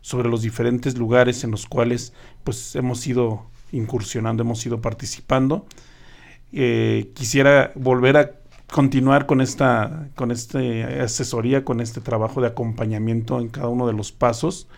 sobre 0.00 0.28
los 0.28 0.42
diferentes 0.42 0.96
lugares 0.96 1.44
en 1.44 1.50
los 1.50 1.66
cuales 1.66 2.12
pues 2.44 2.74
hemos 2.76 3.06
ido 3.06 3.46
incursionando, 3.72 4.42
hemos 4.42 4.64
ido 4.64 4.80
participando. 4.80 5.66
Eh, 6.52 7.10
quisiera 7.14 7.72
volver 7.74 8.16
a 8.16 8.30
continuar 8.72 9.26
con 9.26 9.40
esta, 9.40 10.08
con 10.14 10.30
este 10.30 10.84
asesoría, 11.00 11.64
con 11.64 11.80
este 11.80 12.00
trabajo 12.00 12.40
de 12.40 12.48
acompañamiento 12.48 13.40
en 13.40 13.48
cada 13.48 13.68
uno 13.68 13.86
de 13.86 13.92
los 13.92 14.12
pasos. 14.12 14.68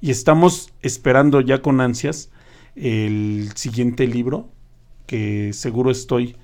Y 0.00 0.10
estamos 0.10 0.72
esperando 0.82 1.40
ya 1.40 1.60
con 1.60 1.80
ansias 1.80 2.30
el 2.76 3.50
siguiente 3.54 4.06
libro, 4.06 4.48
que 5.06 5.52
seguro 5.52 5.90
estoy 5.90 6.36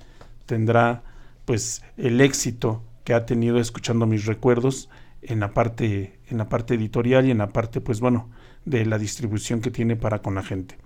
tendrá 0.45 1.03
pues 1.45 1.83
el 1.97 2.21
éxito 2.21 2.83
que 3.03 3.13
ha 3.13 3.25
tenido 3.25 3.59
escuchando 3.59 4.05
mis 4.05 4.25
recuerdos 4.25 4.89
en 5.21 5.39
la 5.39 5.53
parte 5.53 6.19
en 6.27 6.37
la 6.37 6.49
parte 6.49 6.73
editorial 6.75 7.25
y 7.25 7.31
en 7.31 7.37
la 7.37 7.49
parte 7.49 7.81
pues 7.81 7.99
bueno 7.99 8.29
de 8.65 8.85
la 8.85 8.97
distribución 8.97 9.61
que 9.61 9.71
tiene 9.71 9.95
para 9.95 10.21
con 10.21 10.35
la 10.35 10.43
gente. 10.43 10.77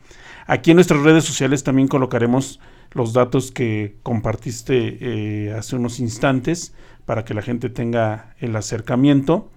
Aquí 0.46 0.72
en 0.72 0.76
nuestras 0.76 1.02
redes 1.02 1.24
sociales 1.24 1.64
también 1.64 1.88
colocaremos 1.88 2.60
los 2.92 3.14
datos 3.14 3.52
que 3.52 3.96
compartiste 4.04 4.98
eh, 5.00 5.54
hace 5.54 5.76
unos 5.76 6.00
instantes 6.00 6.74
para 7.06 7.26
que 7.26 7.34
la 7.34 7.42
gente 7.42 7.70
tenga 7.70 8.36
el 8.40 8.56
acercamiento, 8.56 9.50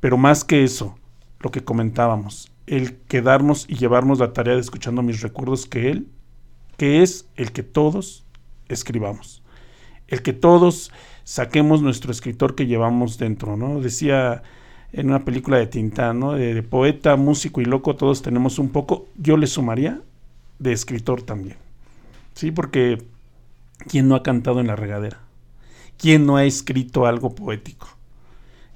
pero 0.00 0.16
más 0.16 0.44
que 0.44 0.64
eso, 0.64 0.98
lo 1.40 1.50
que 1.50 1.64
comentábamos, 1.64 2.50
el 2.66 2.96
quedarnos 2.96 3.66
y 3.68 3.76
llevarnos 3.76 4.18
la 4.18 4.32
tarea 4.32 4.54
de 4.54 4.60
escuchando 4.60 5.02
mis 5.02 5.20
recuerdos 5.20 5.66
que 5.66 5.90
él, 5.90 6.08
que 6.76 7.02
es 7.02 7.26
el 7.36 7.52
que 7.52 7.62
todos 7.62 8.24
escribamos 8.68 9.40
el 10.10 10.22
que 10.22 10.32
todos 10.32 10.92
saquemos 11.24 11.80
nuestro 11.80 12.12
escritor 12.12 12.54
que 12.54 12.66
llevamos 12.66 13.16
dentro, 13.16 13.56
¿no? 13.56 13.80
Decía 13.80 14.42
en 14.92 15.08
una 15.08 15.24
película 15.24 15.56
de 15.56 15.68
Tintán, 15.68 16.18
¿no? 16.18 16.32
De, 16.32 16.62
poeta, 16.62 17.16
músico 17.16 17.60
y 17.60 17.64
loco, 17.64 17.96
todos 17.96 18.22
tenemos 18.22 18.58
un 18.58 18.70
poco, 18.70 19.06
yo 19.16 19.36
le 19.36 19.46
sumaría 19.46 20.00
de 20.58 20.72
escritor 20.72 21.22
también, 21.22 21.56
¿sí? 22.40 22.52
Porque 22.52 23.06
¿quién 23.86 24.08
no 24.08 24.14
ha 24.14 24.22
cantado 24.22 24.60
en 24.60 24.66
la 24.66 24.74
regadera? 24.76 25.20
¿Quién 25.98 26.24
no 26.24 26.38
ha 26.38 26.44
escrito 26.44 27.04
algo 27.04 27.34
poético? 27.34 27.86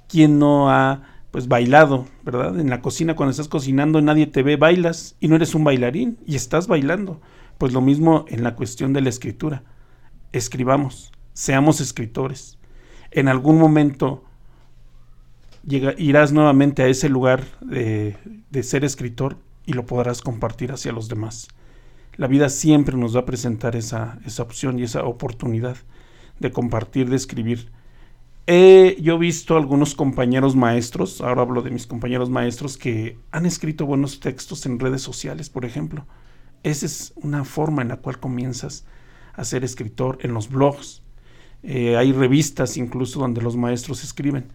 ¿Quién 0.07 0.37
no 0.37 0.69
ha, 0.69 1.01
pues, 1.31 1.47
bailado, 1.47 2.05
¿verdad? 2.23 2.59
En 2.59 2.69
la 2.69 2.83
cocina 2.83 3.15
cuando 3.15 3.31
estás 3.31 3.47
cocinando 3.47 3.99
nadie 4.01 4.27
te 4.27 4.43
ve, 4.43 4.55
bailas 4.55 5.15
y 5.19 5.29
no 5.29 5.35
eres 5.35 5.55
un 5.55 5.63
bailarín 5.63 6.19
y 6.27 6.35
estás 6.35 6.67
bailando. 6.67 7.21
Pues 7.57 7.73
lo 7.73 7.81
mismo 7.81 8.25
en 8.27 8.43
la 8.43 8.55
cuestión 8.55 8.93
de 8.93 9.01
la 9.01 9.09
escritura. 9.09 9.63
Escribamos, 10.31 11.11
seamos 11.33 11.81
escritores. 11.81 12.59
En 13.09 13.27
algún 13.27 13.57
momento 13.57 14.25
irás 15.97 16.33
nuevamente 16.33 16.83
a 16.83 16.87
ese 16.87 17.09
lugar 17.09 17.45
de, 17.61 18.15
ser 18.61 18.85
escritor 18.85 19.37
y 19.65 19.73
lo 19.73 19.87
podrás 19.87 20.21
compartir 20.21 20.71
hacia 20.71 20.91
los 20.91 21.09
demás. 21.09 21.47
La 22.17 22.27
vida 22.27 22.49
siempre 22.49 22.97
nos 22.97 23.15
va 23.15 23.21
a 23.21 23.25
presentar 23.25 23.75
esa, 23.75 24.19
esa 24.25 24.43
opción 24.43 24.79
y 24.79 24.83
esa 24.83 25.03
oportunidad 25.03 25.77
de 26.39 26.51
compartir, 26.51 27.09
de 27.09 27.15
escribir. 27.15 27.71
He 28.47 28.97
yo 29.01 29.17
visto 29.17 29.57
algunos 29.57 29.95
compañeros 29.95 30.55
maestros, 30.55 31.19
ahora 31.21 31.41
hablo 31.41 31.63
de 31.63 31.71
mis 31.71 31.87
compañeros 31.87 32.29
maestros, 32.29 32.77
que 32.77 33.17
han 33.31 33.45
escrito 33.45 33.85
buenos 33.87 34.19
textos 34.19 34.65
en 34.65 34.79
redes 34.79 35.01
sociales, 35.01 35.49
por 35.49 35.65
ejemplo, 35.65 36.05
Esa 36.63 36.85
es 36.85 37.13
una 37.15 37.43
forma 37.43 37.81
en 37.83 37.89
la 37.89 37.97
cual 37.97 38.19
comienzas 38.19 38.85
a 39.33 39.43
ser 39.43 39.63
escritor 39.63 40.17
en 40.21 40.33
los 40.33 40.49
blogs. 40.49 41.03
Eh, 41.63 41.97
hay 41.97 42.11
revistas 42.11 42.77
incluso 42.77 43.19
donde 43.19 43.41
los 43.41 43.55
maestros 43.55 44.03
escriben. 44.03 44.51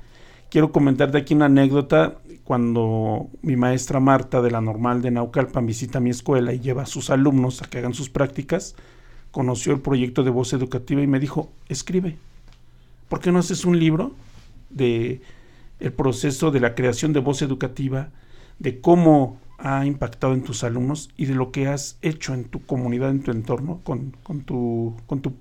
Quiero 0.50 0.72
comentarte 0.72 1.16
aquí 1.16 1.34
una 1.34 1.46
anécdota. 1.46 2.16
Cuando 2.42 3.28
mi 3.42 3.54
maestra 3.54 4.00
Marta 4.00 4.42
de 4.42 4.50
la 4.50 4.60
Normal 4.60 5.00
de 5.00 5.12
Naucalpan 5.12 5.64
visita 5.64 6.00
mi 6.00 6.10
escuela 6.10 6.52
y 6.52 6.58
lleva 6.58 6.82
a 6.82 6.86
sus 6.86 7.10
alumnos 7.10 7.62
a 7.62 7.66
que 7.66 7.78
hagan 7.78 7.94
sus 7.94 8.10
prácticas, 8.10 8.74
conoció 9.30 9.72
el 9.72 9.80
proyecto 9.80 10.24
de 10.24 10.30
voz 10.30 10.52
educativa 10.52 11.00
y 11.00 11.06
me 11.06 11.20
dijo, 11.20 11.52
escribe. 11.68 12.16
¿Por 13.08 13.20
qué 13.20 13.30
no 13.30 13.38
haces 13.38 13.64
un 13.64 13.78
libro 13.78 14.12
de 14.70 15.20
el 15.78 15.92
proceso 15.92 16.50
de 16.50 16.58
la 16.58 16.74
creación 16.74 17.12
de 17.12 17.20
voz 17.20 17.42
educativa, 17.42 18.08
de 18.58 18.80
cómo 18.80 19.38
ha 19.58 19.86
impactado 19.86 20.34
en 20.34 20.42
tus 20.42 20.64
alumnos 20.64 21.10
y 21.16 21.26
de 21.26 21.34
lo 21.34 21.52
que 21.52 21.68
has 21.68 21.96
hecho 22.02 22.34
en 22.34 22.44
tu 22.44 22.66
comunidad, 22.66 23.10
en 23.10 23.22
tu 23.22 23.30
entorno, 23.30 23.80
con, 23.84 24.12
tu, 24.44 24.96
con 25.06 25.20
tu 25.20 25.34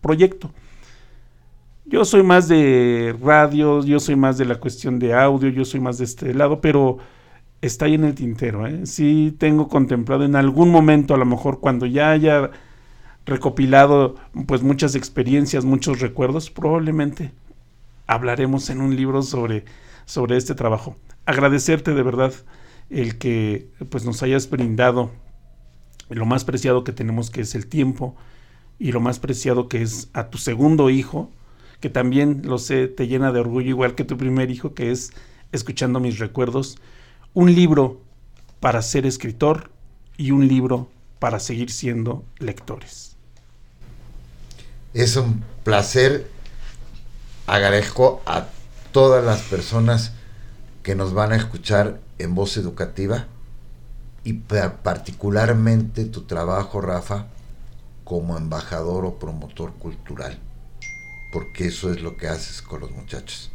proyecto. 0.00 0.50
Yo 1.90 2.04
soy 2.04 2.22
más 2.22 2.48
de 2.48 3.16
radio, 3.22 3.82
yo 3.82 3.98
soy 3.98 4.14
más 4.14 4.36
de 4.36 4.44
la 4.44 4.56
cuestión 4.56 4.98
de 4.98 5.14
audio, 5.14 5.48
yo 5.48 5.64
soy 5.64 5.80
más 5.80 5.96
de 5.96 6.04
este 6.04 6.34
lado, 6.34 6.60
pero 6.60 6.98
está 7.62 7.86
ahí 7.86 7.94
en 7.94 8.04
el 8.04 8.14
tintero. 8.14 8.66
¿eh? 8.66 8.84
Sí 8.84 9.34
tengo 9.38 9.68
contemplado 9.68 10.24
en 10.26 10.36
algún 10.36 10.70
momento, 10.70 11.14
a 11.14 11.16
lo 11.16 11.24
mejor 11.24 11.60
cuando 11.60 11.86
ya 11.86 12.10
haya 12.10 12.50
recopilado 13.24 14.16
pues 14.46 14.62
muchas 14.62 14.96
experiencias, 14.96 15.64
muchos 15.64 16.00
recuerdos, 16.00 16.50
probablemente 16.50 17.32
hablaremos 18.06 18.68
en 18.68 18.82
un 18.82 18.94
libro 18.94 19.22
sobre, 19.22 19.64
sobre 20.04 20.36
este 20.36 20.54
trabajo. 20.54 20.94
Agradecerte 21.24 21.94
de 21.94 22.02
verdad 22.02 22.34
el 22.90 23.16
que 23.16 23.70
pues 23.88 24.04
nos 24.04 24.22
hayas 24.22 24.50
brindado 24.50 25.10
lo 26.10 26.26
más 26.26 26.44
preciado 26.44 26.84
que 26.84 26.92
tenemos 26.92 27.30
que 27.30 27.40
es 27.40 27.54
el 27.54 27.66
tiempo 27.66 28.14
y 28.78 28.92
lo 28.92 29.00
más 29.00 29.18
preciado 29.18 29.68
que 29.68 29.80
es 29.80 30.10
a 30.12 30.28
tu 30.28 30.36
segundo 30.36 30.90
hijo, 30.90 31.30
que 31.80 31.90
también 31.90 32.42
lo 32.44 32.58
sé, 32.58 32.88
te 32.88 33.06
llena 33.06 33.32
de 33.32 33.40
orgullo 33.40 33.68
igual 33.68 33.94
que 33.94 34.04
tu 34.04 34.16
primer 34.16 34.50
hijo, 34.50 34.74
que 34.74 34.90
es 34.90 35.12
escuchando 35.52 36.00
mis 36.00 36.18
recuerdos, 36.18 36.78
un 37.34 37.54
libro 37.54 38.00
para 38.60 38.82
ser 38.82 39.06
escritor 39.06 39.70
y 40.16 40.32
un 40.32 40.48
libro 40.48 40.88
para 41.18 41.38
seguir 41.38 41.70
siendo 41.70 42.24
lectores. 42.38 43.16
Es 44.94 45.16
un 45.16 45.44
placer, 45.64 46.28
agradezco 47.46 48.22
a 48.26 48.46
todas 48.92 49.24
las 49.24 49.42
personas 49.42 50.12
que 50.82 50.94
nos 50.94 51.12
van 51.12 51.32
a 51.32 51.36
escuchar 51.36 52.00
en 52.18 52.34
voz 52.34 52.56
educativa 52.56 53.26
y 54.24 54.32
particularmente 54.32 56.04
tu 56.04 56.22
trabajo, 56.22 56.80
Rafa, 56.80 57.26
como 58.04 58.36
embajador 58.36 59.04
o 59.04 59.18
promotor 59.18 59.74
cultural, 59.74 60.38
porque 61.32 61.66
eso 61.66 61.92
es 61.92 62.02
lo 62.02 62.16
que 62.16 62.28
haces 62.28 62.62
con 62.62 62.80
los 62.80 62.90
muchachos. 62.90 63.50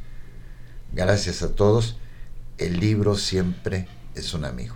Gracias 0.91 1.41
a 1.41 1.55
todos, 1.55 1.97
el 2.57 2.79
libro 2.79 3.15
siempre 3.15 3.87
es 4.15 4.33
un 4.33 4.45
amigo. 4.45 4.75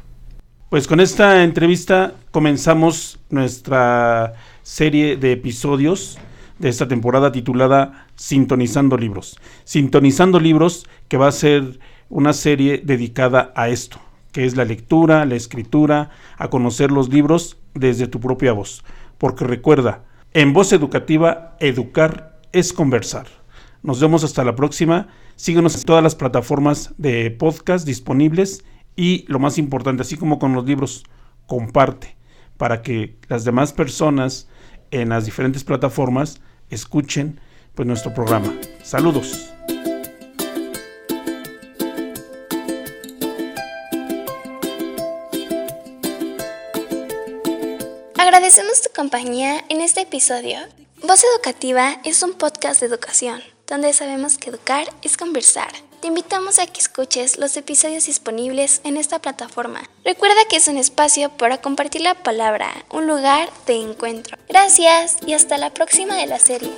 Pues 0.69 0.87
con 0.87 0.99
esta 0.99 1.43
entrevista 1.43 2.15
comenzamos 2.31 3.19
nuestra 3.29 4.33
serie 4.63 5.15
de 5.15 5.31
episodios 5.31 6.17
de 6.59 6.69
esta 6.69 6.87
temporada 6.87 7.31
titulada 7.31 8.07
Sintonizando 8.15 8.97
Libros. 8.97 9.37
Sintonizando 9.63 10.39
Libros 10.39 10.87
que 11.07 11.17
va 11.17 11.27
a 11.27 11.31
ser 11.31 11.79
una 12.09 12.33
serie 12.33 12.81
dedicada 12.83 13.53
a 13.55 13.69
esto, 13.69 13.99
que 14.31 14.45
es 14.45 14.55
la 14.55 14.65
lectura, 14.65 15.25
la 15.25 15.35
escritura, 15.35 16.09
a 16.37 16.49
conocer 16.49 16.91
los 16.91 17.09
libros 17.09 17.57
desde 17.73 18.07
tu 18.07 18.19
propia 18.19 18.53
voz. 18.53 18.83
Porque 19.17 19.45
recuerda, 19.45 20.03
en 20.33 20.53
voz 20.53 20.73
educativa, 20.73 21.55
educar 21.59 22.36
es 22.57 22.73
conversar. 22.73 23.27
Nos 23.83 23.99
vemos 23.99 24.23
hasta 24.23 24.43
la 24.43 24.55
próxima. 24.55 25.09
Síguenos 25.35 25.75
en 25.75 25.83
todas 25.83 26.01
las 26.01 26.15
plataformas 26.15 26.95
de 26.97 27.29
podcast 27.29 27.85
disponibles 27.85 28.63
y 28.95 29.25
lo 29.27 29.37
más 29.37 29.59
importante, 29.59 30.01
así 30.01 30.17
como 30.17 30.39
con 30.39 30.53
los 30.53 30.65
libros, 30.65 31.03
comparte 31.45 32.17
para 32.57 32.81
que 32.81 33.15
las 33.27 33.43
demás 33.43 33.73
personas 33.73 34.47
en 34.89 35.09
las 35.09 35.25
diferentes 35.25 35.63
plataformas 35.63 36.41
escuchen 36.71 37.39
pues 37.75 37.87
nuestro 37.87 38.11
programa. 38.11 38.51
Saludos. 38.81 39.53
Agradecemos 48.17 48.81
tu 48.81 48.89
compañía 48.95 49.63
en 49.69 49.81
este 49.81 50.01
episodio. 50.01 50.57
Voz 51.03 51.23
Educativa 51.35 52.01
es 52.03 52.23
un 52.23 52.33
podcast 52.33 52.79
de 52.79 52.87
educación, 52.87 53.39
donde 53.67 53.93
sabemos 53.93 54.39
que 54.39 54.49
educar 54.49 54.87
es 55.03 55.15
conversar. 55.15 55.71
Te 56.01 56.07
invitamos 56.07 56.57
a 56.57 56.65
que 56.65 56.79
escuches 56.79 57.37
los 57.37 57.55
episodios 57.55 58.07
disponibles 58.07 58.81
en 58.83 58.97
esta 58.97 59.19
plataforma. 59.19 59.83
Recuerda 60.03 60.35
que 60.49 60.55
es 60.55 60.67
un 60.67 60.77
espacio 60.77 61.29
para 61.29 61.61
compartir 61.61 62.01
la 62.01 62.15
palabra, 62.15 62.71
un 62.89 63.05
lugar 63.05 63.49
de 63.67 63.75
encuentro. 63.75 64.37
Gracias 64.49 65.17
y 65.25 65.33
hasta 65.33 65.59
la 65.59 65.71
próxima 65.71 66.15
de 66.15 66.25
la 66.25 66.39
serie. 66.39 66.71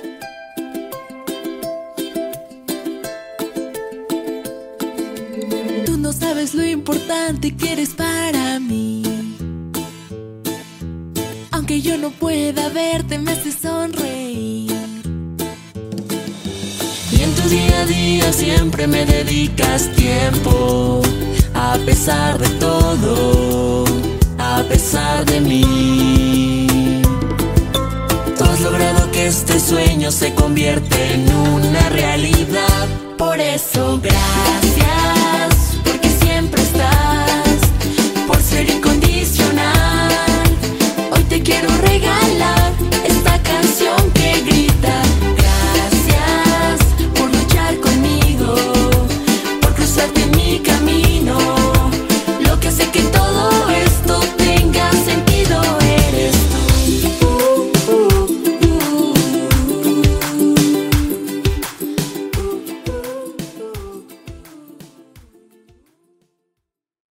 Tú 5.86 5.96
no 5.96 6.12
sabes 6.12 6.52
lo 6.52 6.64
importante 6.66 7.56
que 7.56 7.72
eres 7.72 7.94
para 7.94 8.60
mí 8.60 8.99
que 11.70 11.80
yo 11.80 11.96
no 11.98 12.10
pueda 12.10 12.68
verte 12.70 13.16
me 13.16 13.30
hace 13.30 13.52
sonreír. 13.52 14.72
Y 17.12 17.22
en 17.22 17.32
tu 17.36 17.48
día 17.48 17.82
a 17.82 17.86
día 17.86 18.32
siempre 18.32 18.88
me 18.88 19.06
dedicas 19.06 19.88
tiempo, 19.92 21.00
a 21.54 21.78
pesar 21.86 22.38
de 22.40 22.48
todo, 22.58 23.84
a 24.36 24.64
pesar 24.68 25.24
de 25.26 25.40
mí. 25.40 26.66
Tú 28.36 28.44
has 28.44 28.60
logrado 28.62 29.08
que 29.12 29.28
este 29.28 29.60
sueño 29.60 30.10
se 30.10 30.34
convierta 30.34 30.96
en 31.14 31.32
una 31.32 31.88
realidad, 31.90 32.88
por 33.16 33.38
eso 33.38 34.00
gracias. 34.02 35.19